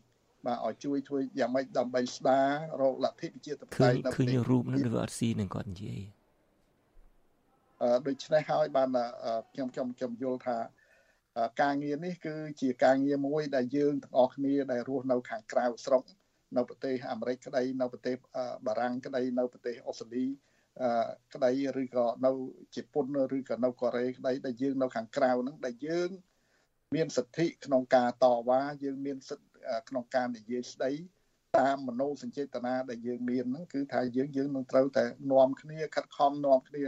[0.47, 2.49] បាទឲ្យជួយធ្វើយ៉ាងម៉េចដើម្បីស្ដារ
[2.83, 6.01] រកលទ្ធិប្រជាធិបតេយ្យនៅឃើញរូបហ្នឹងវាអត់ស៊ីនឹងគាត់និយាយ
[7.83, 8.89] អឺដូច្នេះហើយបាន
[9.53, 10.59] ខ្ញុំខ្ញុំខ្ញុំយល់ថា
[11.63, 16.03] ការងារនេះគឺជាការងារមួយដែលយើងទាំងអស់គ្នាដែលរស់នៅខាងក្រៅស្រុក
[16.57, 18.17] នៅប្រទេសអាមេរិកក្តីនៅប្រទេស
[18.67, 20.25] បារាំងក្តីនៅប្រទេសអូស្ត្រាលី
[21.35, 22.33] ក្តីឬក៏នៅ
[22.77, 26.11] ជប៉ុនឬក៏នៅកូរ៉េក្តីដែលយើងនៅខាងក្រៅហ្នឹងដែលយើង
[26.95, 29.49] មានសិទ្ធិក្នុងការតវ៉ាយើងមានសិទ្ធិ
[29.89, 30.93] ក្នុងការនិយាយស្ដី
[31.59, 36.83] តាមមនោសញ្ចេតនាដែលយើងមានហ្នឹងគឺថាយើងយើងនឹងត្រូវតែនាំគ្នាខិតខំនាំគ្នា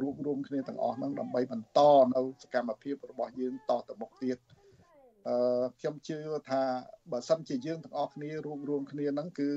[0.00, 1.80] រួបរวมគ្នាទាំងអស់ហ្នឹងដើម្បីបន្ត
[2.14, 4.36] នៅសកម្មភាពរបស់យើងតទៅមុខទៀត
[5.26, 6.18] អឺខ្ញុំជឿ
[6.50, 6.62] ថា
[7.12, 9.50] បើសិនជាយើងទាំងអស់គ្នារួបរวมគ្នាហ្នឹងគឺ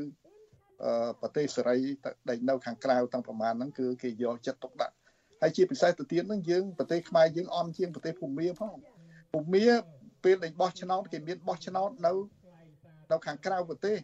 [0.84, 1.80] អឺប្រទេសសេរី
[2.30, 4.95] ដែលនៅខាងក្រៅទាំងប្រមាណហ្នឹងគឺគេយកចិត្តទុកដាក់
[5.41, 8.76] ហើយជាពិសេសទៅទៀតហ្នឹងយើងប្រទេសខ្មែរយើងអន់ជាងប្រទេសភូមាផង
[9.34, 9.65] ភូមា
[10.24, 12.13] ពេលដែលបោះឆ្នោតគេមានបោះឆ្នោតនៅ
[13.11, 13.97] នៅខាងក្រៅប្រទេស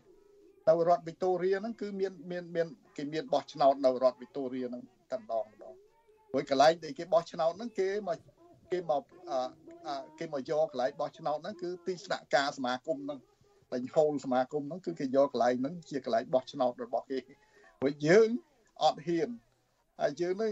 [0.68, 5.74] នៅរដ្ឋវីតូរីហ្នឹងគឺមានមានមានគេមានបោះឆ្នោតនៅរដ្ឋវីតូរីហ្នឹងតែម្ដងម្ដង
[6.32, 8.18] ព្រោះកន្លែងដែលគេបោះឆ្នោតហ្នឹងគេមក
[8.72, 9.04] គេមក
[10.20, 13.20] គេមកយកកន្លែងបោះឆ្នោតហ្នឹងគឺទីស្នាក់ការសមាគមហ្នឹង
[13.72, 17.20] តែហូលសមាគមហ្នឹងគឺគេយកកន្លែងហ្នឹងជាកន្លែងបោះឆ្នោតរបស់គេ
[17.80, 18.28] ព្រោះយើង
[18.84, 19.30] អត់ហ៊ាន
[20.02, 20.52] ហើយយើងនេះ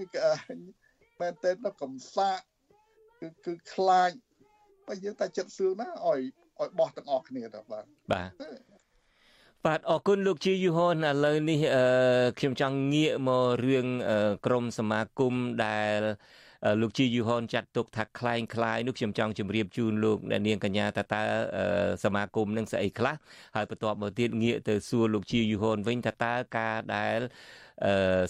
[1.20, 2.40] មែនតើទៅកំសាក
[3.20, 4.12] គឺគឺខ្លាច
[4.88, 6.20] បើយើងតែចិត្តសឿងណាឲ្យ
[6.60, 8.30] ឲ្យបោះទាំងអស់គ្នាទៅបាទបាទ
[9.66, 11.60] បាទអរគុណលោកជាយូហនឥឡូវនេះ
[12.40, 13.88] ខ្ញុំចង់ងាកមករឿង
[14.46, 15.34] ក្រមសមាគម
[15.66, 16.02] ដែល
[16.81, 21.23] លោកជាយូហនចាត់ទុកថាคล้ายคล้ายនោះខ្ញុំចង់ជម្រាបជូនលោកអ្នកនាងកញ្ញាតើតើ
[22.05, 23.15] សមាគមនឹងស្អីខ្លះ
[23.57, 27.21] ហើយបន្ទាប់មកទៀតងាកទៅសួរលោកជាយូហនវិញថាតើការដែល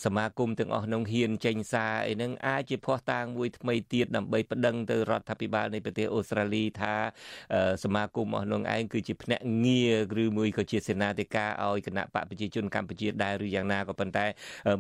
[0.06, 6.94] សមាគមទាំងអស់នោះហ៊ានចេញសារអីហ្នឹងអាចជាភ័ស្តុតាងមួយថ្មីទៀតដើម្បីប្តឹងទៅរដ្ឋាភិបាលនៃប្រទេសអូស្ត្រាលីថា
[7.84, 9.84] សមាគមអស់នោះឯងគឺជាភ្នាក់ងា
[10.16, 14.26] រឬមួយក៏ជាសេនាធិការឲ្យគណៈបកប្រជាជនកម្ពុជាដែរឬយ៉ាងណាក៏ប៉ុន្តែ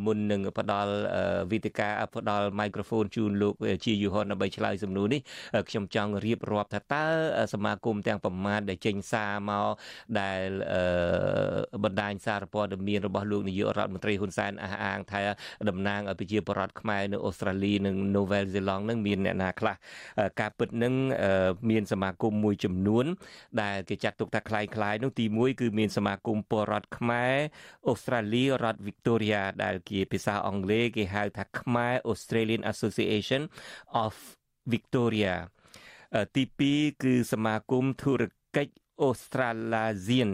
[0.05, 0.93] មុននឹងផ្ដល់
[1.51, 3.55] វិទ្យការផ្ដល់ microphone ជូនលោក
[3.86, 5.21] ជាយូហនដើម្បីឆ្លើយសំណួរនេះ
[5.69, 7.05] ខ្ញុំចង់រៀបរាប់ថាតើ
[7.53, 9.69] សមាគមទាំងប្រមាណដែលចេញសារមក
[10.19, 10.41] ដែល
[11.84, 15.20] បណ្ដាញសារព័ត៌មានរបស់លោកនាយករដ្ឋមន្ត្រីហ៊ុនសែនអះអាងថា
[15.68, 19.74] តំណាងឲ្យប្រជាពលរដ្ឋខ្មែរនៅអូស្ត្រាលីនិងនូវែលសេឡង់នឹងមានអ្នកណាខ្លះ
[20.41, 20.95] ការពិតនឹង
[21.70, 23.05] មានសមាគមមួយចំនួន
[23.62, 27.36] ដែលគេចាត់ទុកថាคล้ายคล้ายនោះទី1គឺមានសមាគមពលរដ្ឋខ្មែរ
[27.89, 33.43] អូស្ត្រាលីរដ្ឋ Victoria ដែលជាភាសាអង់គ្លេសគេហៅថាខ្មែរ Australian Association
[34.05, 34.14] of
[34.72, 35.34] Victoria
[36.34, 38.22] ទី2គឺសមាគមធុរ
[38.57, 38.72] កិច្ច
[39.09, 40.30] Australasian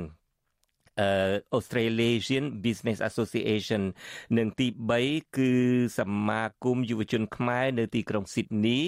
[1.58, 3.84] Australasian Business Association
[4.38, 4.68] និងទី
[5.02, 5.52] 3គឺ
[6.00, 8.82] សមាគមយុវជនខ្មែរនៅទីក្រុង Sydney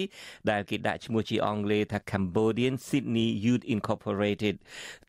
[0.50, 4.56] ដែលគេដាក់ឈ្មោះជាអង់គ្លេសថា Cambodian Sydney Youth Incorporated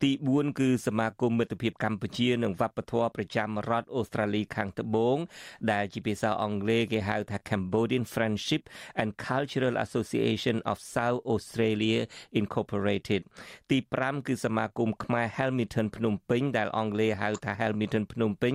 [0.02, 5.16] ទី4គឺសមាគមមិត្តភាពកម្ពុជានិងវប្បធម៌ប្រចាំរដ្ឋអូស្ត្រាលីខាងត្បូង
[5.72, 8.62] ដែលជាភាសាអង់គ្លេសគេហៅថា Cambodian Friendship
[9.00, 12.00] and Cultural Association of South Australia
[12.40, 13.22] Incorporated
[13.70, 18.53] ទី5គឺសមាគមខ្មែរ Hamilton ភ្នំពេញដែលអង់គ្លេសហៅថា Hamilton ភ្នំពេញ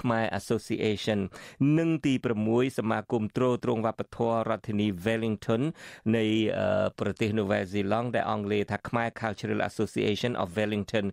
[0.00, 1.18] ខ្មែរ Association
[1.78, 2.14] និងទី
[2.46, 5.62] 6សមាគមទ្រទ្រង់វប្បធម៌រដ្ឋធានី Wellington
[6.16, 6.24] នៃ
[7.00, 11.06] ប្រទេសនូវែលសេឡង់ដែលអង់គ្លេសថាខ្មែរ Cultural Association of Wellington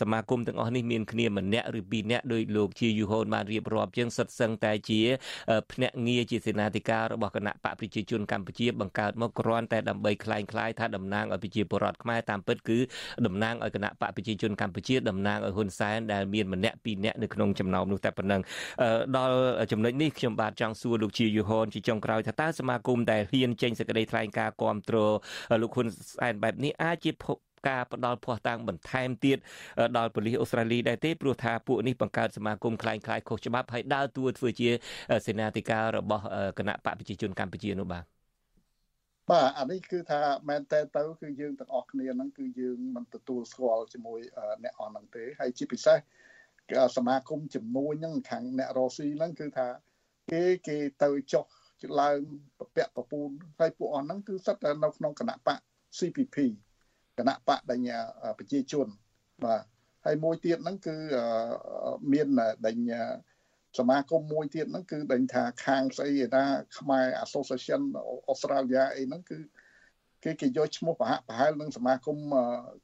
[0.00, 5.00] សមាគមទាំងអស់នេះមានគ្នាម្នាក់ឬពីរនាក់ដោយលោកជាយូហូនបានរៀបរាប់ជាងសិតសឹងតែជា
[5.72, 12.78] ភ្នាក់ងារជាសេនាធិការរបស់គណៈបកប្រជាជនកម្ពុជាបង្កើតមកគ្រាន់តែដើម្បីคล้ายคล้ายថាតំណាងឲ្យប្រជាពលរដ្ឋខ្មែរតាមពិតគឺ
[13.26, 18.40] តំណាងឲ្យគណៈបកប្រជាជនកម្ពុជាតំណាងឲ្យហ៊ុនសែន ដែលមានម្នាក់ពីរនាក់នៅក្នុងចំណោមនោះតែប៉ុណ្ណឹង
[19.16, 19.36] ដល់
[19.72, 25.12] ចំណុចនេះខ្ញុំបាទចង់សួរលោកជាយូហនជាចុងក្រោយថាតើសមាគមដែលហ៊ានចេញសេចក្តីថ្លែងការណ៍គ្រប់គ្រង
[25.62, 25.86] លោកហ៊ុន
[26.20, 27.12] សែនបែបនេះអាចជា
[27.68, 29.38] ការផ្ដល់ភ័ស្តុតាងបន្ថែមទៀត
[29.96, 34.68] ដល់ប៉ូលីសអូស្ត្រាលីដែរទេព្រោះថាពួកនេះបង្កើតសមាគមคล้ายៗខុសច្បាប់ហើយដើរតួធ្វើជា
[35.26, 36.24] សេនាធិការរបស់
[36.58, 38.04] គណៈបកប្រជាជនកម្ពុជានោះបាទ
[39.31, 44.19] បាទអានេះគឺថាមែនតើទៅគឺយើងទាំងអស់គ្នាហ្នឹងគឺយើងមិនទទួលស្គាល់ជាមួយ
[44.63, 45.97] អ្នកអស់ហ្នឹងទេហើយជាពិសេស
[46.97, 49.67] សមាគមជំនួយហ្នឹងខាងអ្នករស៊ីហ្នឹងគឺថា
[50.31, 51.45] គេគេទៅចុះ
[52.01, 52.19] ឡើង
[52.59, 53.29] ប្រពាក់ប្រពូន
[53.59, 55.59] ហើយពួកអស់ហ្នឹងគឺសិតតែនៅក្នុងគណៈបក
[55.97, 56.37] CPP
[57.17, 57.97] គណៈបកដញ្ញា
[58.37, 58.87] ប្រជាជន
[59.43, 59.63] បាទ
[60.05, 60.95] ហើយមួយទៀតហ្នឹងគឺ
[62.13, 62.27] មាន
[62.67, 63.01] ដញ្ញា
[63.79, 66.45] សមាគមមួយទៀតហ្នឹងគឺដេញថាខាងស្អីឯណា
[66.77, 67.81] ខ្មែរ Association
[68.31, 69.37] Australia អីហ្នឹងគឺ
[70.23, 72.17] គេគេយកឈ្មោះប្រហាក់ប្រហែលនឹងសមាគម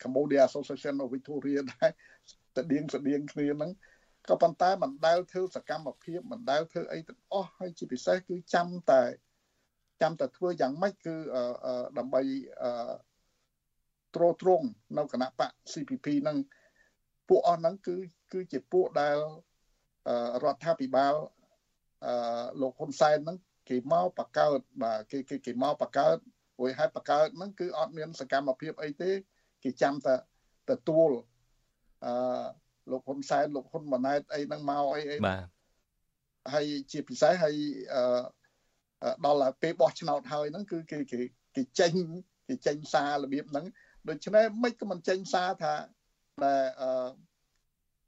[0.01, 1.91] Cambodia Association of Victoria ដែរ
[2.31, 3.71] ស្តៀងស្តៀងគ្នាហ្នឹង
[4.29, 9.01] ក៏ប៉ុន្តែមិនដែលធ្វើសកម្មភាពមិនដែលធ្វើអីទាំងអស់ហើយជាពិសេសគឺចាំតែ
[10.01, 11.15] ចាំតែធ្វើយ៉ាងម៉េចគឺ
[11.97, 12.21] ដើម្បី
[14.15, 14.67] ទ្រទ្រង់
[14.97, 16.38] នៅគណៈបក CPP ហ្នឹង
[17.29, 17.95] ពួកអស់ហ្នឹងគឺ
[18.33, 19.17] គឺជាពួកដែល
[20.43, 21.16] រដ្ឋាភិបាល
[22.05, 22.14] អឺ
[22.62, 23.38] លោកហ៊ុនសែនហ្នឹង
[23.70, 26.18] គេមកបកកើតបាទគេគេគេមកបកកើត
[26.58, 29.12] ព្រោះហេតុបកកើតហ្នឹងគឺអត់មានសកម្មភាពអីទេ
[29.64, 30.16] គេចាំតែ
[30.70, 31.12] ទទួល
[32.05, 32.45] អឺ
[32.91, 35.45] លោកហ៊ុនសែនលោកហ៊ុនម៉ាណែតអីហ្នឹងមកអីអីបាទ
[36.53, 37.55] ហើយជាពិសេសហើយ
[37.95, 41.20] អឺដល់ពេលបោះឆ្នោតហើយហ្នឹងគឺគេគេ
[41.55, 41.93] គេចេញ
[42.47, 43.66] គេចេញសាររបៀបហ្នឹង
[44.10, 45.74] ដូច្នេះមិនក៏មិនចេញសារថា
[46.43, 46.89] តែអឺ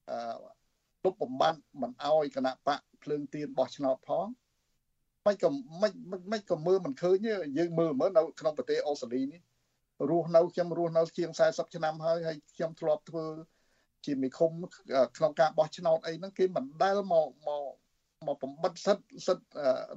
[0.10, 0.59] អឺ
[1.06, 4.28] លុបបំបត្តិមិនអោយគណៈបកភ្លើងទៀនបោះឆ្នោតផង
[5.26, 5.50] មិនក៏
[5.82, 5.94] មិន
[6.32, 9.42] មិនក៏មើលមិនឃើញទេយើងមើលមើលនៅក្នុងប្រទេសអូស្ត្រាលីនេះ
[10.10, 13.26] រស់នៅខ្ញុំរស់នៅជាង40ឆ្នាំហើយហើយខ្ញុំធ្លាប់ធ្វើ
[14.06, 14.52] ជាមេឃុំ
[15.18, 17.64] ក្នុងការបោះឆ្នោតអីហ្នឹងគេមិនដែលមកមក
[18.28, 19.46] មកបំបត្តិសិទ្ធសិទ្ធ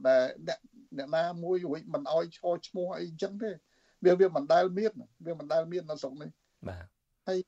[0.06, 0.58] ដែលអ្នក
[0.98, 3.50] អ្នកណាមួយរួចមិនអោយឈរឈ្មោះអីអញ្ចឹងទេ
[4.04, 4.92] វាវាមិនដែលមាន
[5.26, 6.30] វាមិនដែលមាននៅស្រុកនេះ
[6.68, 6.84] បាទ
[7.26, 7.38] ហើយ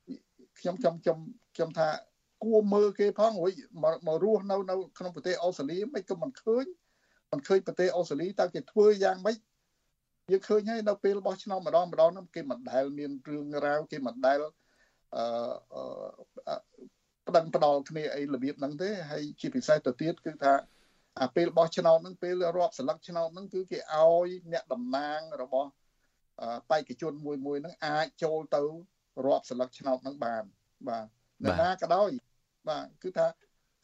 [0.60, 1.18] ខ្ញុំខ្ញុំខ្ញុំ
[1.56, 1.88] ខ្ញុំថា
[2.44, 3.52] គួរមើលគេផងរួច
[4.06, 6.64] មករស់នៅនៅក្នុងប្រទេសអូស្ត្រាលីមិនក៏មិនឃើញ
[7.32, 9.36] មិនឃើញប្រទេសអូស្ត្រាលីតើគេធ្វើយ៉ាងម៉េច
[10.30, 14.38] យើងឃើញហើយនៅពេលបោះឆ្នោតម្ដងម្ដងហ្នឹងគេមិនដែលមានរឿងរ៉ាវគេមិនដែល
[15.16, 16.56] អឺ
[17.28, 20.54] ប្តឹងផ្ដាល់គ្នាអីរបៀបហ្នឹងទេហើយជាពិសេសទៅទៀតគឺថា
[21.22, 25.70] អាពេលបោះឆ្នោតហ្នឹងពេលរាប់ស្លឹកឆ្នោតហ្នឹងគឺគេឲ្យអ្នកតំណាងរបស់
[26.70, 28.62] បេក្ខជនមួយមួយហ្នឹងអាចចូលទៅ
[29.26, 30.44] រាប់ស្លឹកឆ្នោតហ្នឹងបាន
[30.88, 31.06] បាទ
[31.44, 32.10] អ្នកណាក៏ដោយ
[32.68, 33.26] បាទគឺថា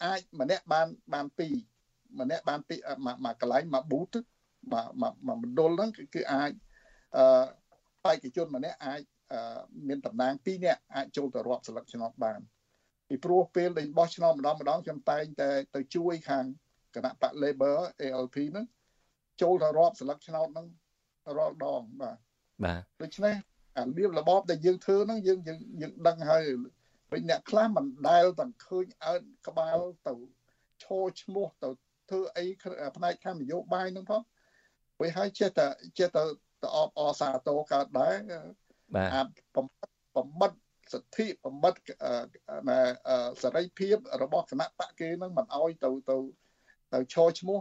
[0.05, 2.76] អាចម្នាក់បានបាន2ម្នាក់បានពី
[3.24, 4.14] មួយកន្លែងមួយប៊ូត
[4.72, 6.51] មួយមួយមណ្ឌលហ្នឹងគឺអាច
[7.16, 7.45] អឺ
[8.05, 9.01] បេក្ខជនម្នាក់អាច
[9.89, 12.41] មានតំណាង2នាក់អាចចូលទៅរាប់ស្លឹកឆ្នោតបាន
[13.09, 16.45] ពីព្រោះពេលដែលបោះឆ្នោតម្ដងម្ដងខ្ញុំតែងតែទៅជួយខាង
[16.95, 18.66] គណៈបក Labor ALP ហ្នឹង
[19.43, 20.66] ចូលទៅរាប់ស្លឹកឆ្នោតហ្នឹង
[21.37, 22.16] រាល់ដងបាទ
[22.64, 23.35] បាទដូច្នេះ
[23.78, 26.45] អាលៀបរបបដែលយើងធ្វើហ្នឹងយើងយើងយើងដឹងហើយ
[27.12, 30.14] វិញអ្នកខ្លះមិនដែលទាំងឃើញអើតក្បាលទៅ
[30.84, 31.70] ឈរឈ្មោះទៅ
[32.11, 32.44] ធ្វើអី
[32.96, 34.22] ផ្នែកខាងនយោបាយហ្នឹងផង
[34.98, 35.66] ពេលហើយចេះតែ
[35.98, 36.22] ចេះតែ
[36.62, 38.16] តអបអសាទរកើតដែរ
[38.94, 39.22] បាទអា
[39.56, 39.66] បំ
[40.16, 40.61] បំបត្តិ
[40.92, 41.82] សិទ្ធិបំបត្តិ
[43.42, 46.16] សេរីភាពរបស់គណៈបកគេនឹងមិនអោយទៅទៅ
[46.94, 47.58] ទៅឈរឈ្មោះ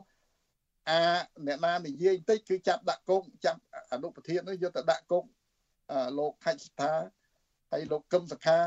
[0.89, 1.01] អា
[1.47, 3.59] អ្នកណានិយាយបន្តិចគឺចាប់ដាក់គុកចាប់
[3.93, 5.23] អនុប្រធាននោះយកទៅដាក់គុក
[6.19, 6.91] លោកខេត្តស្ថា
[7.71, 8.59] ហើយលោកកឹមសខា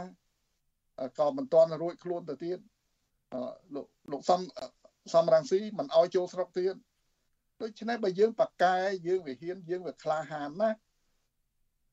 [1.18, 2.58] ក៏មិនទាន់រួចខ្លួនទៅទៀត
[3.74, 4.40] លោកលោកសំ
[5.14, 6.74] សំរងស៊ីមិនអោយចូលស្រុកទៀត
[7.62, 8.76] ដូច្នេះបើយើងបកកែ
[9.06, 10.70] យើងវិហានយើងវាក្លាហានណា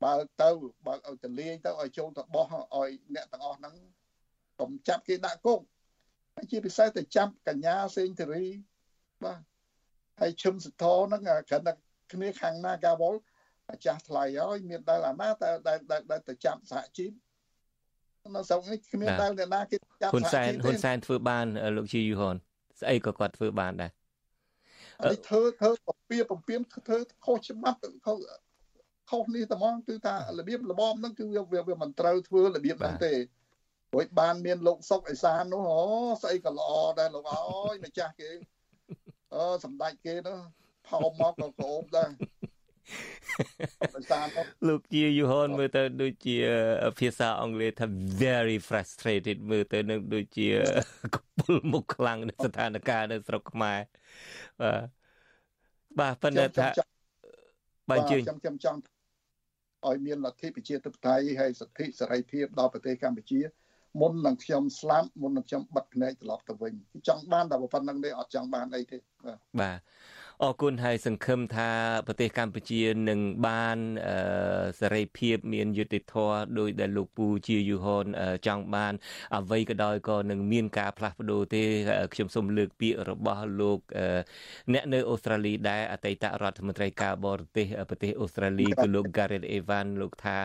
[0.03, 0.49] បើទៅ
[0.85, 3.75] បើឲ្យតលាយទៅឲ្យចូលទៅបោះឲ្យអ្នកទាំងអស់ហ្នឹង
[4.59, 5.59] កុំចាប់គេដាក់គុក
[6.35, 8.45] ហើយជាពិសេសទៅចាប់កញ្ញាសេងធារី
[9.23, 9.39] បាទ
[10.19, 11.73] ហើយឈឹមសធហ្នឹងគ្រាន់តែ
[12.13, 13.15] គ្នាខាងណាកាវល
[13.69, 15.49] អាចាស់ថ្លៃហើយមានដែលអាណាតែ
[16.11, 17.11] ដែលទៅចាប់សហជីព
[18.35, 21.45] នៅស្រុកនេះគ្មានដែលអ្នកណាគេចាប់ហ៊ុនសែនហ៊ុនសែនធ្វើបាន
[21.77, 22.35] លោកជាយូហន
[22.81, 23.91] ស្អីក៏គាត់ធ្វើបានដែរ
[25.03, 28.17] អីធ្វើធ្វើពពៀពពៀនធ្វើខុសច្បាប់ខុស
[29.09, 33.13] ខុសនេះតែហ្មងគឺថារបៀបរបបហ្នឹងគឺវាវាមិនត្រូវធ្វើរបៀបហ្នឹងទេ
[33.93, 35.81] រួចបានមានលោកសុកអេសាននោះអូ
[36.23, 38.31] ស្អីក៏ល្អដែរលោកអើយម្ចាស់គេ
[39.33, 40.39] អឺសម្ដេចគេនោះ
[40.87, 42.09] ផោមកក៏ក្អូបដែរ
[44.67, 46.37] លោកជាយូហនមើលទៅដូចជា
[46.99, 47.85] ភាសាអង់គ្លេសថា
[48.23, 50.47] very frustrated មើលទៅនឹងដូចជា
[51.15, 53.79] កពុលមុខខ្លាំងនៃស្ថានភាពនៅស្រុកខ្មែរ
[54.61, 54.83] បាទ
[55.99, 56.67] បាទប៉ុន្តែថា
[57.89, 58.79] បាទជឿខ្ញុំខ្ញុំចង់
[59.87, 63.39] ឲ្យមានលទ្ធិប្រជាធិបតេយ្យហើយសិទ្ធិសេរីភាពដល់ប្រទេសកម្ពុជា
[64.01, 66.73] មុននឹងខ្ញុំស្លាប់មុននឹងខ្ញុំបិទភ្នែកត្រឡប់ទៅវិញ
[67.07, 69.79] ចង់បានតែប៉ុណ្្នឹងទេអត់ចង់បានអីទេបាទបាទ
[70.43, 71.69] អរគុណហើយសង្ឃឹមថា
[72.07, 73.77] ប្រទេសកម្ពុជានឹងបាន
[74.79, 78.05] សេរីភាពមានយុត្តិធម៌ដោយដែលលោកពូជាយូហន
[78.47, 78.93] ចង់បាន
[79.35, 81.63] អ្វីក៏ដោយក៏នឹងមានការផ្លាស់ប្ដូរទេ
[82.13, 83.79] ខ្ញុំសូមលើកពាក្យរបស់លោក
[84.73, 90.37] អ្នកនៅអូស្ត្រាលីដែរអតីតរដ្ឋមន្ត្រីការបរទេសប្រទេសអូស្ត្រាលីគឺលោក Gareth Evans លោកថា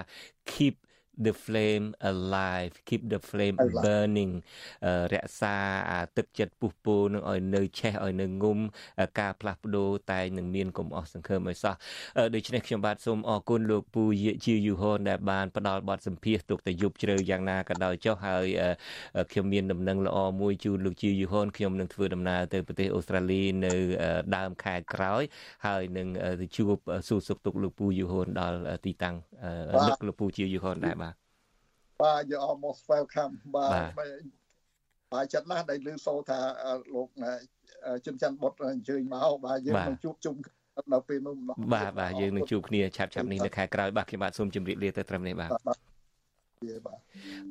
[0.53, 0.74] keep
[1.27, 4.33] the flame alive keep the flame burning
[5.12, 5.57] រក្សា
[5.91, 8.59] អាទឹកចិត្តពុះពោនឹងឲ្យនៅឆេះឲ្យនៅងុំ
[9.21, 11.75] ការផ្លាស់ប្ដូរតែនឹងមានកុំអស់សង្ឃឹមឲ្យសោះ
[12.35, 14.05] ដូច្នេះខ្ញុំបាទសូមអរគុណលោកពូ
[14.45, 18.47] ជាយូហនដែលបានផ្ដល់បទសម្ភាសទុកតែយប់ជ្រៅយ៉ាងណាក៏ដោយចុះហើយ
[19.31, 23.75] ខ្ញុំមានដំណឹងល្អមួយជូនលោកជាយូហនខ្ញុំនឹងធ្វើដំណើរទៅប្រទេសអូស្ត្រាលីនៅ
[24.37, 25.23] ដើមខែក្រោយ
[25.67, 26.09] ហើយនឹង
[26.41, 26.77] ទៅជួប
[27.09, 29.17] សួរសុខទុក្ខលោកពូយូហនដល់ទីតាំង
[29.87, 30.95] នឹកលោកពូជាយូហនដែរ
[32.03, 33.90] បាទបាទ you almost welcome បាទ
[35.12, 36.38] បាទចិត្តណាស់ដែលឮសូថា
[36.95, 37.09] លោក
[38.07, 40.34] ជិនច័ន្ទបុតអញ្ជើញមកបាទយើងនឹងជួបជុំ
[40.92, 41.34] នៅពេលនោះ
[41.74, 45.51] បាទបាទយើងនឹងជួបគ្នាឆាប់ឆាប់នេះនៅខែក្រោយបាទខ្ញុំបាទសូមជម្រាបលាទៅត្រឹមនេះបាទ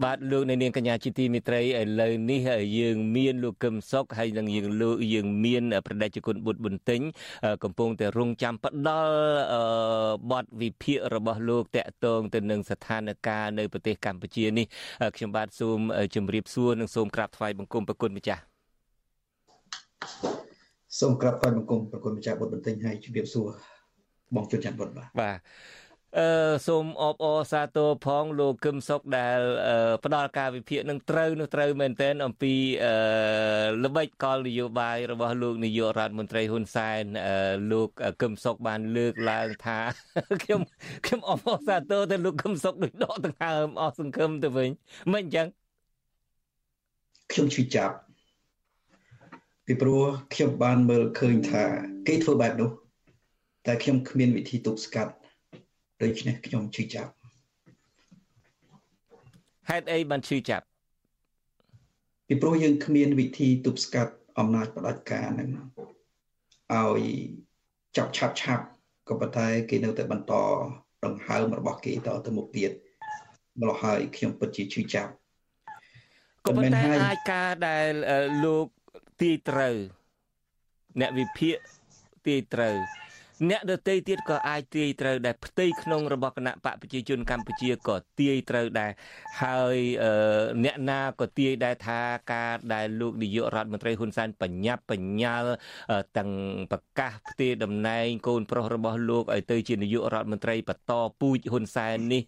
[0.03, 2.39] បាទលោកនៅនាងកញ្ញាជាទីមិត្តរីឥឡូវនេះ
[2.79, 7.01] យើងមានលោកកឹមសុខហើយនឹងយើងលោកយើងមានប្រដេជគុណបុត្របន្ទិញ
[7.63, 9.13] កំពុងតែរងចាំផ្ដល់
[10.31, 14.65] បទវិភាគរបស់លោកតកតងទៅនឹងស្ថានភាពនៅប្រទេសកម្ពុជានេះ
[15.15, 15.79] ខ្ញុំបាទសូម
[16.15, 18.41] ជម្រាបសួរនិងសូមក្រាបថ្វាយបង្គំប្រគុណម្ចាស់
[20.99, 23.47] សូមក្រាបថ្វាយបង្គំប្រគុណម្ចាស់បុត្របន្ទិញហើយជម្រាបសួរ
[24.35, 25.37] បងជុនច័ន្ទបុត្របាទបាទ
[26.19, 26.27] អឺ
[26.67, 29.39] សូមអបអរសាទរផងលោកគឹមសុកដែល
[30.03, 32.53] ផ្ដល់ការវិភាគនឹងត្រូវនោះត្រូវមែនទែនអំពី
[32.85, 32.93] អឺ
[33.83, 37.03] ល្បិចកលនយោបាយរបស់លោកនាយករដ្ឋមន្ត្រីហ៊ុនសែន
[37.71, 37.89] លោក
[38.21, 39.79] គឹមសុកបានលើកឡើងថា
[40.43, 40.61] ខ្ញុំ
[41.05, 44.69] ខ្ញុំអបអរសាទរទៅលោកគឹមសុកដូចដកដង្ហើមអស់សង្ឃឹមទៅវិញ
[45.13, 45.47] មិនអញ្ចឹង
[47.31, 47.95] ខ្ញុំឈឺចាប់
[49.65, 50.03] ពីព្រោះ
[50.33, 51.63] ខ្ញុំបានមើលឃើញថា
[52.07, 52.69] គេធ្វើបែបនោះ
[53.65, 55.13] តែខ្ញុំគ្មានវិធីទប់ស្កាត់
[56.03, 57.11] ដូច្នេះខ្ញុំឈឺចាប់
[59.69, 60.65] ហេតុអីបានឈឺចាប់
[62.27, 65.49] ពីព្រោះយើងគ្មានវិធីទប់ស្កាត់អំណាចផ្ដាច់ការហ្នឹង
[66.73, 67.01] ឲ្យ
[67.97, 68.65] ចាប់ឆាប់ឆាប់
[69.09, 70.33] ក៏ប៉ុន្តែគេនៅតែបន្ត
[71.05, 72.71] ដង្ហើមរបស់គេតទៅមុខទៀត
[73.59, 75.11] ម្ល៉េះហើយខ្ញុំពិតជាឈឺចាប់
[76.45, 77.91] ក៏ប៉ុន្តែអាចការដែល
[78.43, 78.67] លោក
[79.21, 79.75] ទាយត្រូវ
[80.99, 81.55] អ្នកវិភាគ
[82.27, 82.75] ទាយត្រូវ
[83.49, 88.91] អ្នកដទៃទៀតក៏អាចទាយត្រូវដែរផ្ទៃក្នុងរបស់គណៈបកប្រជាជនកម្ពុជាក៏ទាយត្រូវដែរ
[89.43, 89.77] ហើយ
[90.63, 92.01] អ្នកណាក៏ទាយដែរថា
[92.33, 95.51] ការដែលលោកនាយករដ្ឋមន្ត្រីហ៊ុនសែនបញ្ញាប់បញ្ញាល់
[96.17, 96.31] ទាំង
[96.71, 102.23] ប្រកាសផ្ទេរតំណែងកូនប្រុសរបស់លោកឲ្យទៅជានាយករដ្ឋមន្ត្រីបន្តពូជហ៊ុនសែននេះ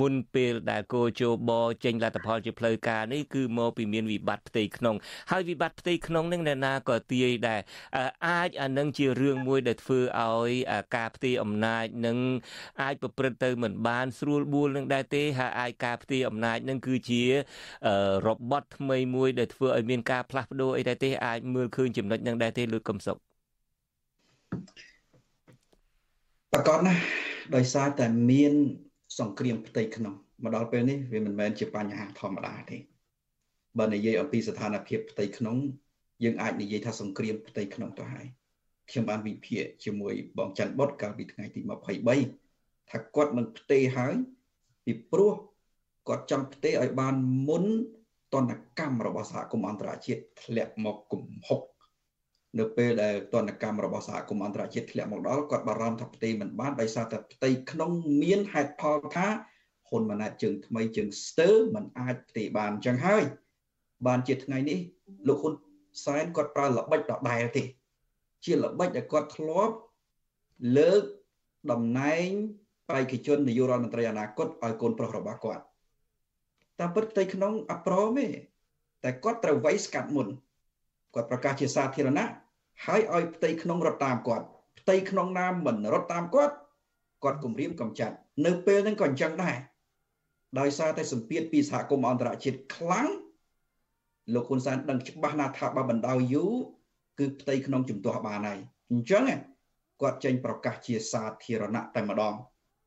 [0.00, 1.50] មុនពេលដែលគោជប
[1.84, 4.94] ចេញលទ្ធផលជាផ្លូវការនេះគឺមកពីមានវិបត្តិផ្ទៃក្នុង
[5.30, 7.60] ហើយវិបត្តិផ្ទៃក្នុងនឹងអ្នកណាក៏ទាយដែរ
[8.28, 10.50] អាចអានឹងជារឿងមួយដែលធ្វើឲ្យឲ្យ
[10.96, 12.18] ការផ្ទេរអំណាចនឹង
[12.82, 17.22] អាចប្រព្រឹត្តទៅមិនបានស្រួលបួលនឹងដែរទេហើយអាចការផ្ទេរអំណាចនឹងគឺជា
[18.28, 23.16] របត់ថ្មីមួយដែលធ្វើឲ្យមានការផ្លាស់ប្ដូរអីដែរទេអាចមើលឃើញចំណុចនឹងដែរទេលោកកំសុក
[26.52, 27.00] ប្រកបណាស់
[27.56, 28.52] ដោយសារតែមាន
[29.18, 32.76] សង្គ្រាមផ្ទៃក្នុងមកដល់ពេលនេះវាមិនមែនជាបញ្ហាធម្មតាទេ
[33.78, 35.56] បើនិយាយអំពីស្ថានភាពផ្ទៃក្នុង
[36.24, 38.26] យើងអាចនិយាយថាសង្គ្រាមផ្ទៃក្នុងទៅហើយ
[38.90, 41.60] ខ្ញុំបានវិភាគជាមួយបងច័ន្ទបុតកាលពីថ្ងៃទី
[42.26, 44.14] 23ថាគាត់នឹងផ្ទេរហើយ
[44.84, 45.34] ពីព្រោះ
[46.08, 47.14] គាត់ចង់ផ្ទេរឲ្យបាន
[47.48, 47.64] មុន
[48.34, 51.60] តនកម្មរបស់សហគមន៍អន្តរជាតិធ្លាក់មកគំហុក
[52.58, 57.90] នៅពេលដែលតនកម្មរបស់សហគមន៍អន្តរជាតិធ្លាក់មកដល់គាត់បារម្ភថាផ្ទៃមិនបានដោយសារតែផ្ទៃក្នុង
[58.22, 59.26] មានហេតុផលថា
[59.88, 63.24] ហ៊ុនម៉ាណែតជើងថ្មីជើងស្ទើមិនអាចផ្ទៃបានអញ្ចឹងហើយ
[64.06, 64.78] បានជាថ្ងៃនេះ
[65.28, 65.54] លោកហ៊ុន
[66.04, 67.62] សែនគាត់ប្រើល្បិចដដែលទេ
[68.44, 69.74] ជាល្បិចដែលគាត់ធ្លាប់
[70.76, 71.02] លើក
[71.70, 72.28] តំណែង
[72.90, 75.62] បេក្ខជននាយករដ្ឋមន្ត្រីអនាគតឲ្យកូនប្រុសរបស់គាត់
[76.80, 78.26] តាមពិតផ្ទៃក្នុងអប្រមទេ
[79.04, 80.28] តែគាត់ត្រូវវាយស្កាត់មុន
[81.14, 82.28] គាត់ប្រកាសជាសាធារណៈ
[82.86, 84.44] ហើយឲ្យផ្ទៃក្នុងរត់តាមគាត់
[84.78, 86.54] ផ្ទៃក្នុងណាមិនរត់តាមគាត់
[87.24, 88.14] គាត់គម្រាមកំចាត់
[88.46, 89.56] នៅពេលហ្នឹងក៏អញ្ចឹងដែរ
[90.58, 93.08] ដោយសារតែសម្ពាធពីសហគមន៍អន្តរជាតិខ្លាំង
[94.34, 96.54] លោកហ៊ុនសែនដឹងច្បាស់ណាស់ថាបើបណ្ដោយយូរ
[97.18, 98.58] គឺផ្ទៃក្នុងជំទាស់បានហើយ
[98.90, 99.22] អញ្ចឹង
[100.00, 102.34] គាត់ចេញប្រកាសជាសាធារណៈតែម្ដង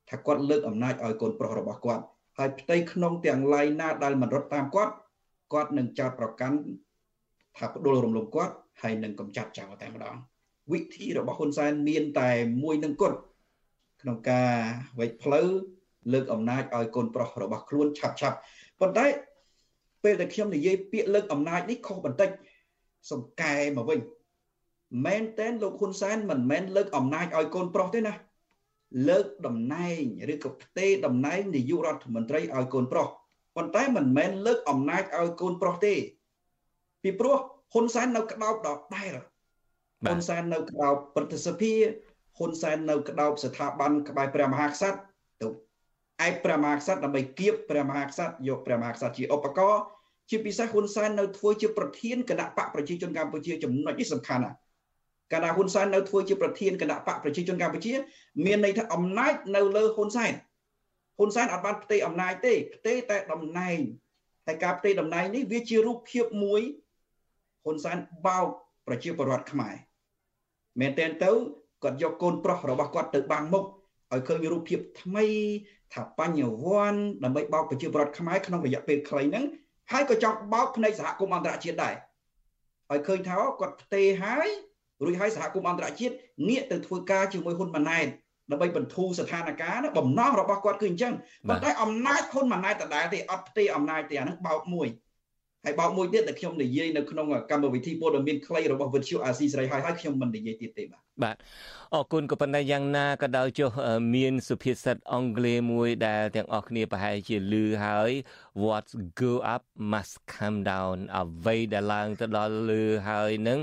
[0.10, 2.04] ថាគាត់លើកអំណាចឲ្យកូនប្រុសរបស់គាត់
[2.38, 4.94] ហើយផ្ទៃក្នុងទាំងឡាយណាដែលមិនរត់តាមគាត់
[5.54, 6.58] គាត់នឹងចោទប្រកាន់
[7.58, 10.16] ថាផ្ដួលរំលំគាត់ហើយនឹងកំចាត់ចោលតែម្ដង
[10.72, 12.30] វិធីរបស់ហ៊ុនសែនមានតែ
[12.64, 13.18] មួយនឹងគត់
[14.02, 14.52] ក្នុងការ
[15.00, 15.48] វេចផ្លូវ
[16.14, 18.38] លើកអំណាចឲ្យកូនប្រុសរបស់ខ្លួនឆាប់ឆាប់
[18.80, 19.06] ប៉ុន្តែ
[20.04, 22.30] ពេលដែលខ្ញុំនិយាយពាក្យលើកអំណាចនេះខុសបន្តិច
[23.12, 24.00] សំកែមកវិញ
[25.06, 28.14] មែនតែនលោកហ៊ុនសែនមិនមែនលើកអំណាចឲ្យកូនប្រុសទេណា
[29.10, 30.02] លើកតំណែង
[30.34, 33.08] ឬក៏ផ្ទេរតំណែងនាយករដ្ឋមន្ត្រីឲ្យកូនប្រុស
[33.56, 35.94] ប៉ុន្តែមិនមែនលើកអំណាចឲ្យកូនប្រុសទេ
[37.04, 37.38] ពីព្រោះ
[37.74, 39.14] ហ៊ុនសែននៅក្តោបដដែល
[40.06, 41.74] ហ៊ុនសែននៅក្តោបប្រតិសភា
[42.38, 45.00] ហ៊ុនសែននៅក្តោបស្ថាប័នក្បែរព្រះមហាក្សត្រ
[45.42, 45.48] ទៅ
[46.28, 49.82] ឯព្រះមហាក្សត្រដើម្បីគៀបព្រះមហាក្សត្រយកព្រះមហាក្សត្រជាឧបករណ៍
[50.30, 54.58] ជាពិសេសហ៊ុនសែននៅធ្វើជាប្រធានគណៈបកប្រជាជនកម្ពុជាចំណុចនេះសំខាន់ណាស់
[55.32, 57.94] កាលណាហ៊ុនសែននៅធ្វើជាប្រធានគណៈបកប្រជាជនកម្ពុជា
[58.46, 60.34] មានន័យថាអំណាចនៅលើហ៊ុនសែន
[61.18, 63.80] ហ៊ុនសែនអត់បានផ្ទេរអំណាចទេផ្ទេរតែតំណែង
[64.48, 66.62] ហើយការផ្ទេរតំណែងនេះវាជារូបភាពមួយ
[67.64, 68.48] ហ៊ុនសែនបោក
[68.88, 69.76] ប្រជាពលរដ្ឋខ្មែរ
[70.80, 71.32] មែនទែនទៅ
[71.84, 73.66] គាត់យកកូនប្រុសរបស់គាត់ទៅបាំងមុខ
[74.14, 75.26] ឲ្យឃើញរូបភាពថ្មី
[75.94, 79.46] ថាបញ្ញវន្តដើម្បីបោកប្រជាពលរដ្ឋខ្មែរក្នុងរយៈពេលខ្លីហ្នឹង
[79.92, 81.96] ហើយក៏ចង់បោកភ្នែកសហគមន៍អន្តរជាតិដែរ
[82.92, 84.50] ឲ្យឃើញថាគាត់ផ្ទេរហើយ
[85.04, 86.14] រួចហើយសហគមន៍អន្តរជាតិ
[86.50, 88.08] ងាកទៅធ្វើការជាមួយហ៊ុនម៉ាណែត
[88.52, 91.14] ដើម្បីបន្ធូរស្ថានភាពណាបំណងរបស់គាត់គឺអញ្ចឹង
[91.50, 94.88] ប៉ុន្តែអំណាចហ៊ុនម៉ាណែតដដែលទេអត់ផ្ទេរអំណាចទេអានឹងបោកមួយ
[95.66, 101.36] ហើយបោកមួយទៀតដែលខ្ញុំនិយាយនៅក្នុងកម្មវិធីព័ត៌មានខ្លីរបស់វិទ្យុអាស៊ីសេរីហើយហើយខ្ញុំមិននិយាយទៀតទេបាទ បាទ
[101.96, 103.72] អរគុណក៏ប៉ុន្តែយ៉ាងណាក៏ដោយចុះ
[104.16, 107.54] មានសុភាសិតអង់គ្លេសមួយដែលទាំងអស់គ្នាប្រហែលជាឮ
[107.86, 108.12] ហើយ
[108.64, 108.88] what
[109.22, 113.60] go up must come down អ្វីដែលឡើងទៅដល់លើហើយនឹង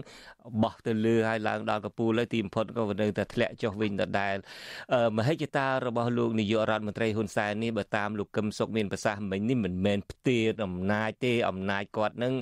[0.63, 4.37] បោះទៅលើហើយឡើងដល់កពូលហើយទីបំផុតក៏នៅតែធ្លាក់ចុះវិញដដែល
[5.19, 12.35] មហិច្ឆតារបស់លោកនាយករដ្ឋមន្ត្រីហ៊ុនសែននេះបើតាមលោកកឹមសុខមានប្រសាសន៍មិញនេះមិនមែនផ្ទេរអំណាចទេអំណាចគាត់នឹង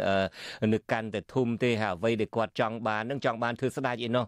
[0.72, 4.24] នៅកាន់តែធំទេហើយអ្វីដែលគាត់ចង់បាននឹងចង់បានធ្វើស្ដេចឯណោះ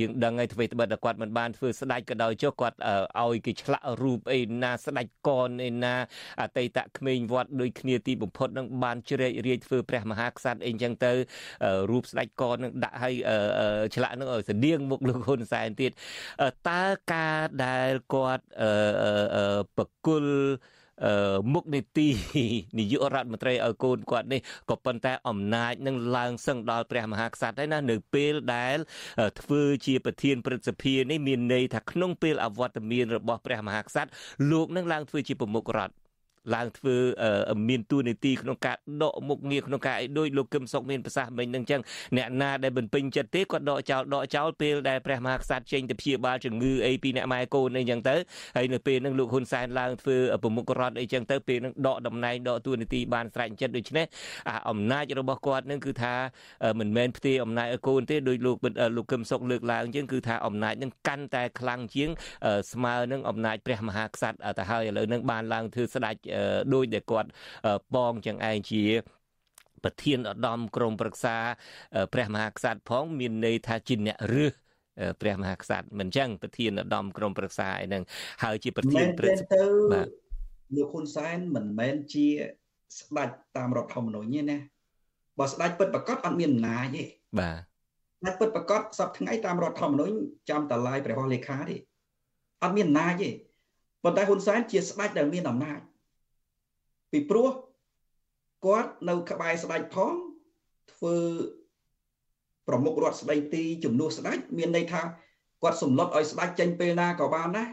[0.00, 2.78] យើងដឹងហើយអ្វីត្បិតតែគាត់មិនបានធ្វើស្ដេចក៏ដោយចុះគាត់
[3.22, 5.94] ឲ្យគេឆ្លាក់រូបអីណាស្ដេចកនអីណា
[6.42, 11.12] អតីតក្មេងវត្តដូចគ្នាទីបំផុតនឹងបានជ្រែករាជធ្វើព្រះមហាក្សត្រអីចឹងទៅ
[11.90, 13.14] រូបស្ដេចកននឹងដាក់ឲ្យ
[13.94, 15.92] ឆ្លាក់នឹងឲ្យស្តៀងមុខលោកហ៊ុនសែនទៀត
[16.70, 16.82] តើ
[17.12, 18.44] ការដែលគាត់
[19.78, 20.26] បកុល
[21.52, 22.08] មុខនីតិ
[22.78, 24.40] នាយករដ្ឋមន្ត្រីឲ្យកូនគាត់នេះ
[24.70, 28.76] ក៏ប៉ុន្តែអំណាចនឹងឡើងសឹងដល់ព្រះមហាក្សត្រហើយណានៅពេលដែល
[29.40, 34.10] ធ្វើជាប្រធានព្រឹទ្ធសភានេះមានន័យថាក្នុងពេលអវត្តមានរបស់ព្រះមហាក្សត្រ
[34.50, 36.01] លោកនឹងឡើងធ្វើជាប្រមុខរដ្ឋ
[36.54, 36.96] ឡើងធ្វើ
[37.68, 41.80] មានទួនាទីក្នុងការដកមុខងារក្នុងការឲ្យដូចលោកកឹមសុខមានប្រសាសន៍មិញនឹងចឹង
[42.16, 48.16] អ្នកណាដែលមិនពេញចិត្តទេគាត់ដកចោលដកចោលពេលដែលព្រះមហាក្សត្រចេញទៅព្យាបាលជំងឺអីពីអ្នកម៉ែកូនអីចឹងទៅ
[48.56, 54.06] ហើយនៅពេលហ្នឹងលោកហ៊ុនសែនឡើងធ្វើប្រមុខរដ្ឋអីចឹងទៅពេលហ្នឹងដកតំណែងដកទួនាទីបានស្រេចចិត្តដូច្នេះ
[54.48, 56.14] អាអំណាចរបស់គាត់នឹងគឺថា
[56.80, 58.56] មិនមែនផ្ទេរអំណាចឲ្យកូនទេដោយលោក
[58.96, 62.10] លោកកឹមសុខលើកឡើងចឹងគឺថាអំណាចនឹងកាន់តែខ្លាំងជាង
[62.72, 66.14] ស្មើនឹងអំណាចព្រះមហាក្សត្រទៅហើយឥឡូវហ្នឹងបានឡើងធ្វើស្ដេច
[66.74, 67.28] ដោយដែលគាត់
[67.96, 68.84] បងចឹងឯងជា
[69.84, 71.36] ប្រធានឧត្តមក្រមប្រឹក្សា
[72.12, 74.52] ព្រះមហាក្សត្រផងមានន័យថាជាអ្នករឹស
[75.20, 78.02] ព្រះមហាក្សត្រមិនចឹងប្រធានឧត្តមក្រមប្រឹក្សាឯហ្នឹង
[78.42, 79.54] ហើយជាប្រធានព្រឹទ្ធ
[79.92, 80.08] បាទ
[80.76, 82.26] លោកហ៊ុនសែនមិនមែនជា
[82.98, 84.58] ស្ដេចតាមរដ្ឋធម្មនុញ្ញទេណា
[85.38, 87.04] បើស្ដេចពិតប្រកបអត់មានអំណាចទេ
[87.40, 90.14] បាទស្ដេចពិតប្រកបសពថ្ងៃតាមរដ្ឋធម្មនុញ្ញ
[90.50, 91.76] ចាំតឡាយព្រះហស្ថលេខាទេ
[92.62, 93.30] អត់មានអំណាចទេ
[94.04, 95.80] ប៉ុន្តែហ៊ុនសែនជាស្ដេចដែលមានអំណាច
[97.12, 97.48] ពីព្រោះ
[98.66, 100.12] គាត់នៅក្បែរស្ដេចផង
[100.92, 101.16] ធ្វើ
[102.68, 105.00] ប្រមុខរដ្ឋស្ដីទីជំនួសស្ដេចមានន័យថា
[105.62, 107.68] គាត់សម្លុតឲ្យស្ដេចចេញពេលណាក៏បានដែរ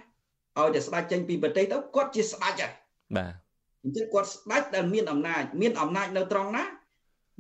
[0.60, 2.74] ឲ្យតែស្ដេចចេញពីប្រទេសទៅគាត់ជាស្ដេចហើយ
[3.18, 3.34] បាទ
[3.84, 6.64] អញ្ចឹងគាត់ស្ដេចដែលមានអំណាចមានអំណាចនៅត្រង់ណា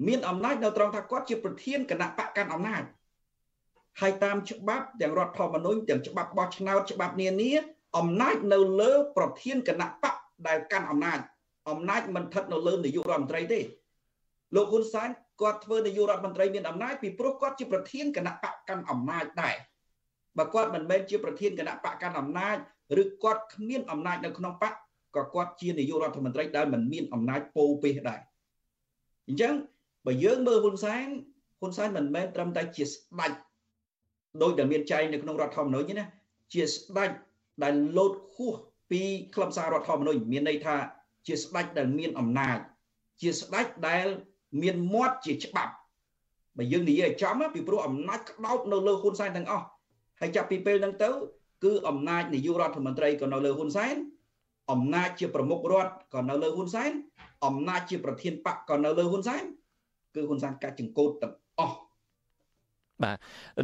[0.07, 2.83] មានអំណាចនៅត្រង់ថាគាត់ជាប្រធានគណៈបកកាន់អំណាច
[4.01, 7.51] ហើយតាមច្បាប់ទាំងរដ្ឋធម្មនុញ្ញទាំងច្បាប់បោះឆ្នោតច្បាប់នានា
[7.97, 10.15] អំណាចនៅលើប្រធានគណៈបក
[10.47, 11.19] ដែលកាន់អំណាច
[11.69, 13.59] អំណាចមិនស្ថិតនៅលើនាយករដ្ឋមន្ត្រីទេ
[14.55, 15.09] លោកហ៊ុនសែន
[15.41, 19.55] គាត់ធ្វើនាយករដ្ឋមន្ត្រីមានអំណាចពីព្រោះគាត់ជាប្រធានគណៈបកកាន់អំណាចដែរ
[20.37, 22.57] បើគាត់មិនមែនជាប្រធានគណៈបកកាន់អំណាច
[23.01, 24.73] ឬគាត់គ្មានអំណាចនៅក្នុងបក
[25.15, 28.21] ក៏គាត់ជានាយករដ្ឋមន្ត្រីដែលមិនមានអំណាចពោពេះដែរ
[29.27, 29.53] អញ្ចឹង
[30.05, 31.07] បើយើងមើលហ៊ុនសែន
[31.59, 33.31] ហ៊ុនសែនមិនមែនត្រឹមតែជាស្ដេច
[34.41, 36.05] ដោយដែលមានចែងនៅក្នុងរដ្ឋធម្មនុញ្ញទេណា
[36.53, 37.11] ជាស្ដេច
[37.63, 38.55] ដែលលោតខួស
[38.91, 39.01] ពី
[39.35, 40.75] ខ្លឹមសាររដ្ឋធម្មនុញ្ញមានន័យថា
[41.27, 42.59] ជាស្ដេចដែលមានអំណាច
[43.21, 44.07] ជាស្ដេចដែល
[44.61, 45.73] មានមាត់ជាច្បាប់
[46.57, 49.65] បើយើងនិយាយឲ្យចំពីព្រោះអំណាចក្តោបនៅលើហ៊ុនសែនទាំងអស់
[50.19, 51.09] ហើយចាប់ពីពេលហ្នឹងទៅ
[51.63, 53.95] គឺអំណាចនាយករដ្ឋមន្ត្រីក៏នៅលើហ៊ុនសែន
[54.71, 56.91] អំណាចជាប្រមុខរដ្ឋក៏នៅលើហ៊ុនសែន
[57.45, 59.43] អំណាចជាប្រធានបកក៏នៅលើហ៊ុនសែន
[60.15, 61.48] គឺហ៊ុនសែនកាត់ចង្កូតទាំងអស់
[63.02, 63.16] បាទ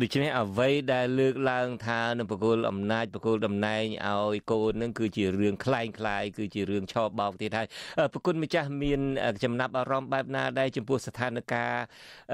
[0.03, 7.66] ដូច្នេះអ្វីដែលលើកឡើងថានឹងបកគលអំណាចបកគលតំណែងឲ្យកូននឹងគឺជារឿងคล้ายคล้ายគឺជារឿងឆោបោកទៀតហើយ
[8.12, 9.01] ប្រគុណម្ចាស់មាន
[9.45, 11.76] ចំណាប់អារម្មណ៍បែបណាដែរចំពោះស្ថានភាព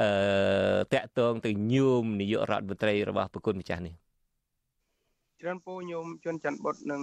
[0.00, 0.08] អឺ
[0.92, 3.94] តកតងទៅញោមនាយករដ្ឋមន្ត្រីរបស់ប្រគុណម្ចាស់នេះ
[5.40, 7.02] ច្រើនពូញោមជន់ច័ន្ទបុតនិង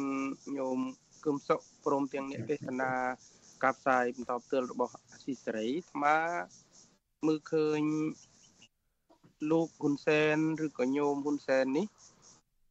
[0.58, 0.80] ញោម
[1.26, 2.92] គឹមសុកព្រមទាំងអ្នកទេសនា
[3.64, 6.18] ការផ្សាយបន្តផ្ទាល់របស់អាស៊ីសេរីអាត្មា
[7.28, 7.82] មើលឃើញ
[9.51, 11.87] លោកហ៊ុនសែនឬក៏ញោមហ៊ុនសែននេះ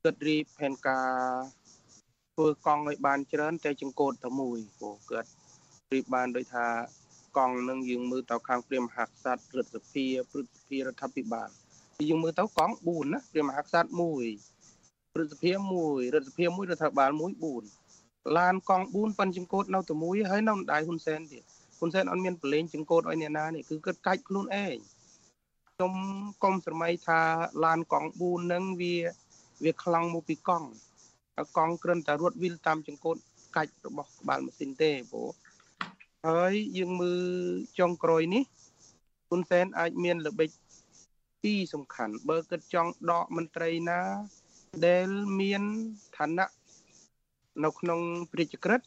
[0.03, 1.09] គិតរៀបផែនការ
[2.36, 5.30] ធ្វើកង់ឲ្យបានច្រើន តែចង្កូតតែមួយព្រោះគាត់
[5.93, 6.68] រៀបបានដោយថា
[7.38, 11.49] កង់នឹងយើងមើលទៅខាងព្រះមហាក្សត្ររដ្ឋសភាព្រឹទ្ធសភារដ្ឋាភិបាល
[12.09, 13.89] យើងមើលទៅកង់4ណាព្រះមហាក្សត្រ
[14.51, 15.51] 1ព្រឹទ្ធសភា
[15.84, 17.11] 1រដ្ឋសភា1រដ្ឋាភិបាល
[17.76, 21.43] 1 4ឡានកង់4ប៉ិនចង្កូតនៅតែមួយហើយនៅដៃហ៊ុនសែនទៀត
[21.80, 24.78] ហ៊ុនសែនអត់មានប្រឡែងចង្កូតឲ្យអ្នកណានេះគឺគាត់កាច់ខ្លួនឯង
[25.80, 25.97] ខ្ញុំ
[26.43, 27.19] កុំស្រមៃថា
[27.65, 28.95] ឡានកង់4ហ្នឹងវា
[29.63, 30.67] វាខ្លាំងមកពីកង់
[31.57, 33.17] កង់គ្រាន់តែរត់វិលតាមចង្កូត
[33.55, 35.30] កាច់របស់ក្បាលម៉ាស៊ីនទេព្រោះ
[36.28, 37.21] ហើយយើងមើល
[37.80, 38.43] ចុងក្រោយនេះ
[39.28, 40.49] ហ៊ុនសែនអាចមានល្បិច
[41.43, 43.99] ពីរសំខាន់បើគិតចង់ដកមន្ត្រីណា
[44.88, 45.07] ដែល
[45.39, 45.63] មាន
[46.17, 46.47] ឋានៈ
[47.63, 47.99] នៅក្នុង
[48.32, 48.82] ប្រជាក្រិត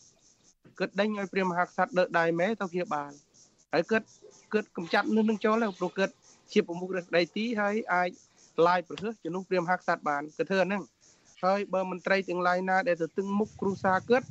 [0.79, 3.13] គិតដេញឲ្យព្រះមហាក្សត្រដើដៃម៉ែទៅព្យាបាល
[3.73, 4.03] ហើយគិត
[4.53, 6.11] គិតកំចាត់នឹងនឹងចូលព្រោះគិត
[6.53, 8.11] ជាប្រមុខរដ្ឋស្ដីទីហើយអាច
[8.67, 10.83] ឡាយប្រហឹសជំនួសព្រាមហាក្សត្របានគឺធ្វើអាហ្នឹង
[11.45, 14.23] ហើយបើមន្ត្រីទាំងឡាយណាដែលទៅទឹងមុខគ្រូសាកើត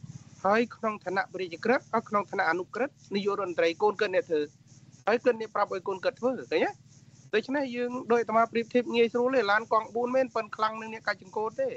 [0.45, 4.41] ហើយក្នុងឋានៈបរិយាក្រិតហើយក្នុងឋានៈអនុក្រិតនាយករដ្ឋមន្ត្រីកូនកើតអ្នកធ្វើ
[5.07, 6.59] ហើយគិតនេះប្រាប់ឲ្យកូនកើតធ្វើឃើញទេ
[7.33, 11.69] ដូច្នេះយើងដោយអាត្មាប្រៀបធៀបងាយស្រួលទេឡានកង់4មែនប៉ុនខ្លាំងនឹងអ្នកកាច់ចង្កូតទេ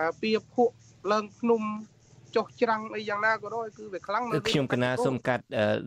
[0.00, 0.74] អាពីភក់
[1.12, 1.62] ឡើងភ្នំ
[2.36, 5.44] ចុះច្រាំងអីយ៉ាងណាក៏ដោយគឺវាខ្លាំងនៅខ្ញុំកណាសូមកាត់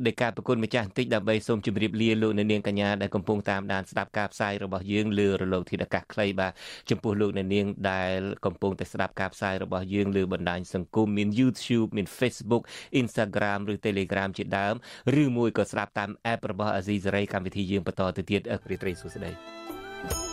[0.07, 6.51] ដេកាប្រគុណម្ចាស់បន្តិចដើម្បីសូមជម្រាបលាលោកអ្នកនាងកញ្ញាដែលកំពុងតាមដានស្ដាប់ការផ្សាយរបស់យើងលើរលកធាតុអាកាសខ្លីបាទ
[6.89, 12.63] ចំពោះលោកអ្នកនាងដែលកំពុងតែស្ដាប់ការផ្សាយរបស់យើងលើបណ្ដាញសង្គមមាន YouTube មាន Facebook
[13.01, 14.75] Instagram ឬ Telegram ជាដើម
[15.21, 19.31] ឬមួយក៏ស្ដាប់តាម app របស់ Azizi Saray កម្មវិធីយើងបន្តទៅទៀតអរគុណត្រីសួស្ដី
[20.03, 20.32] thank you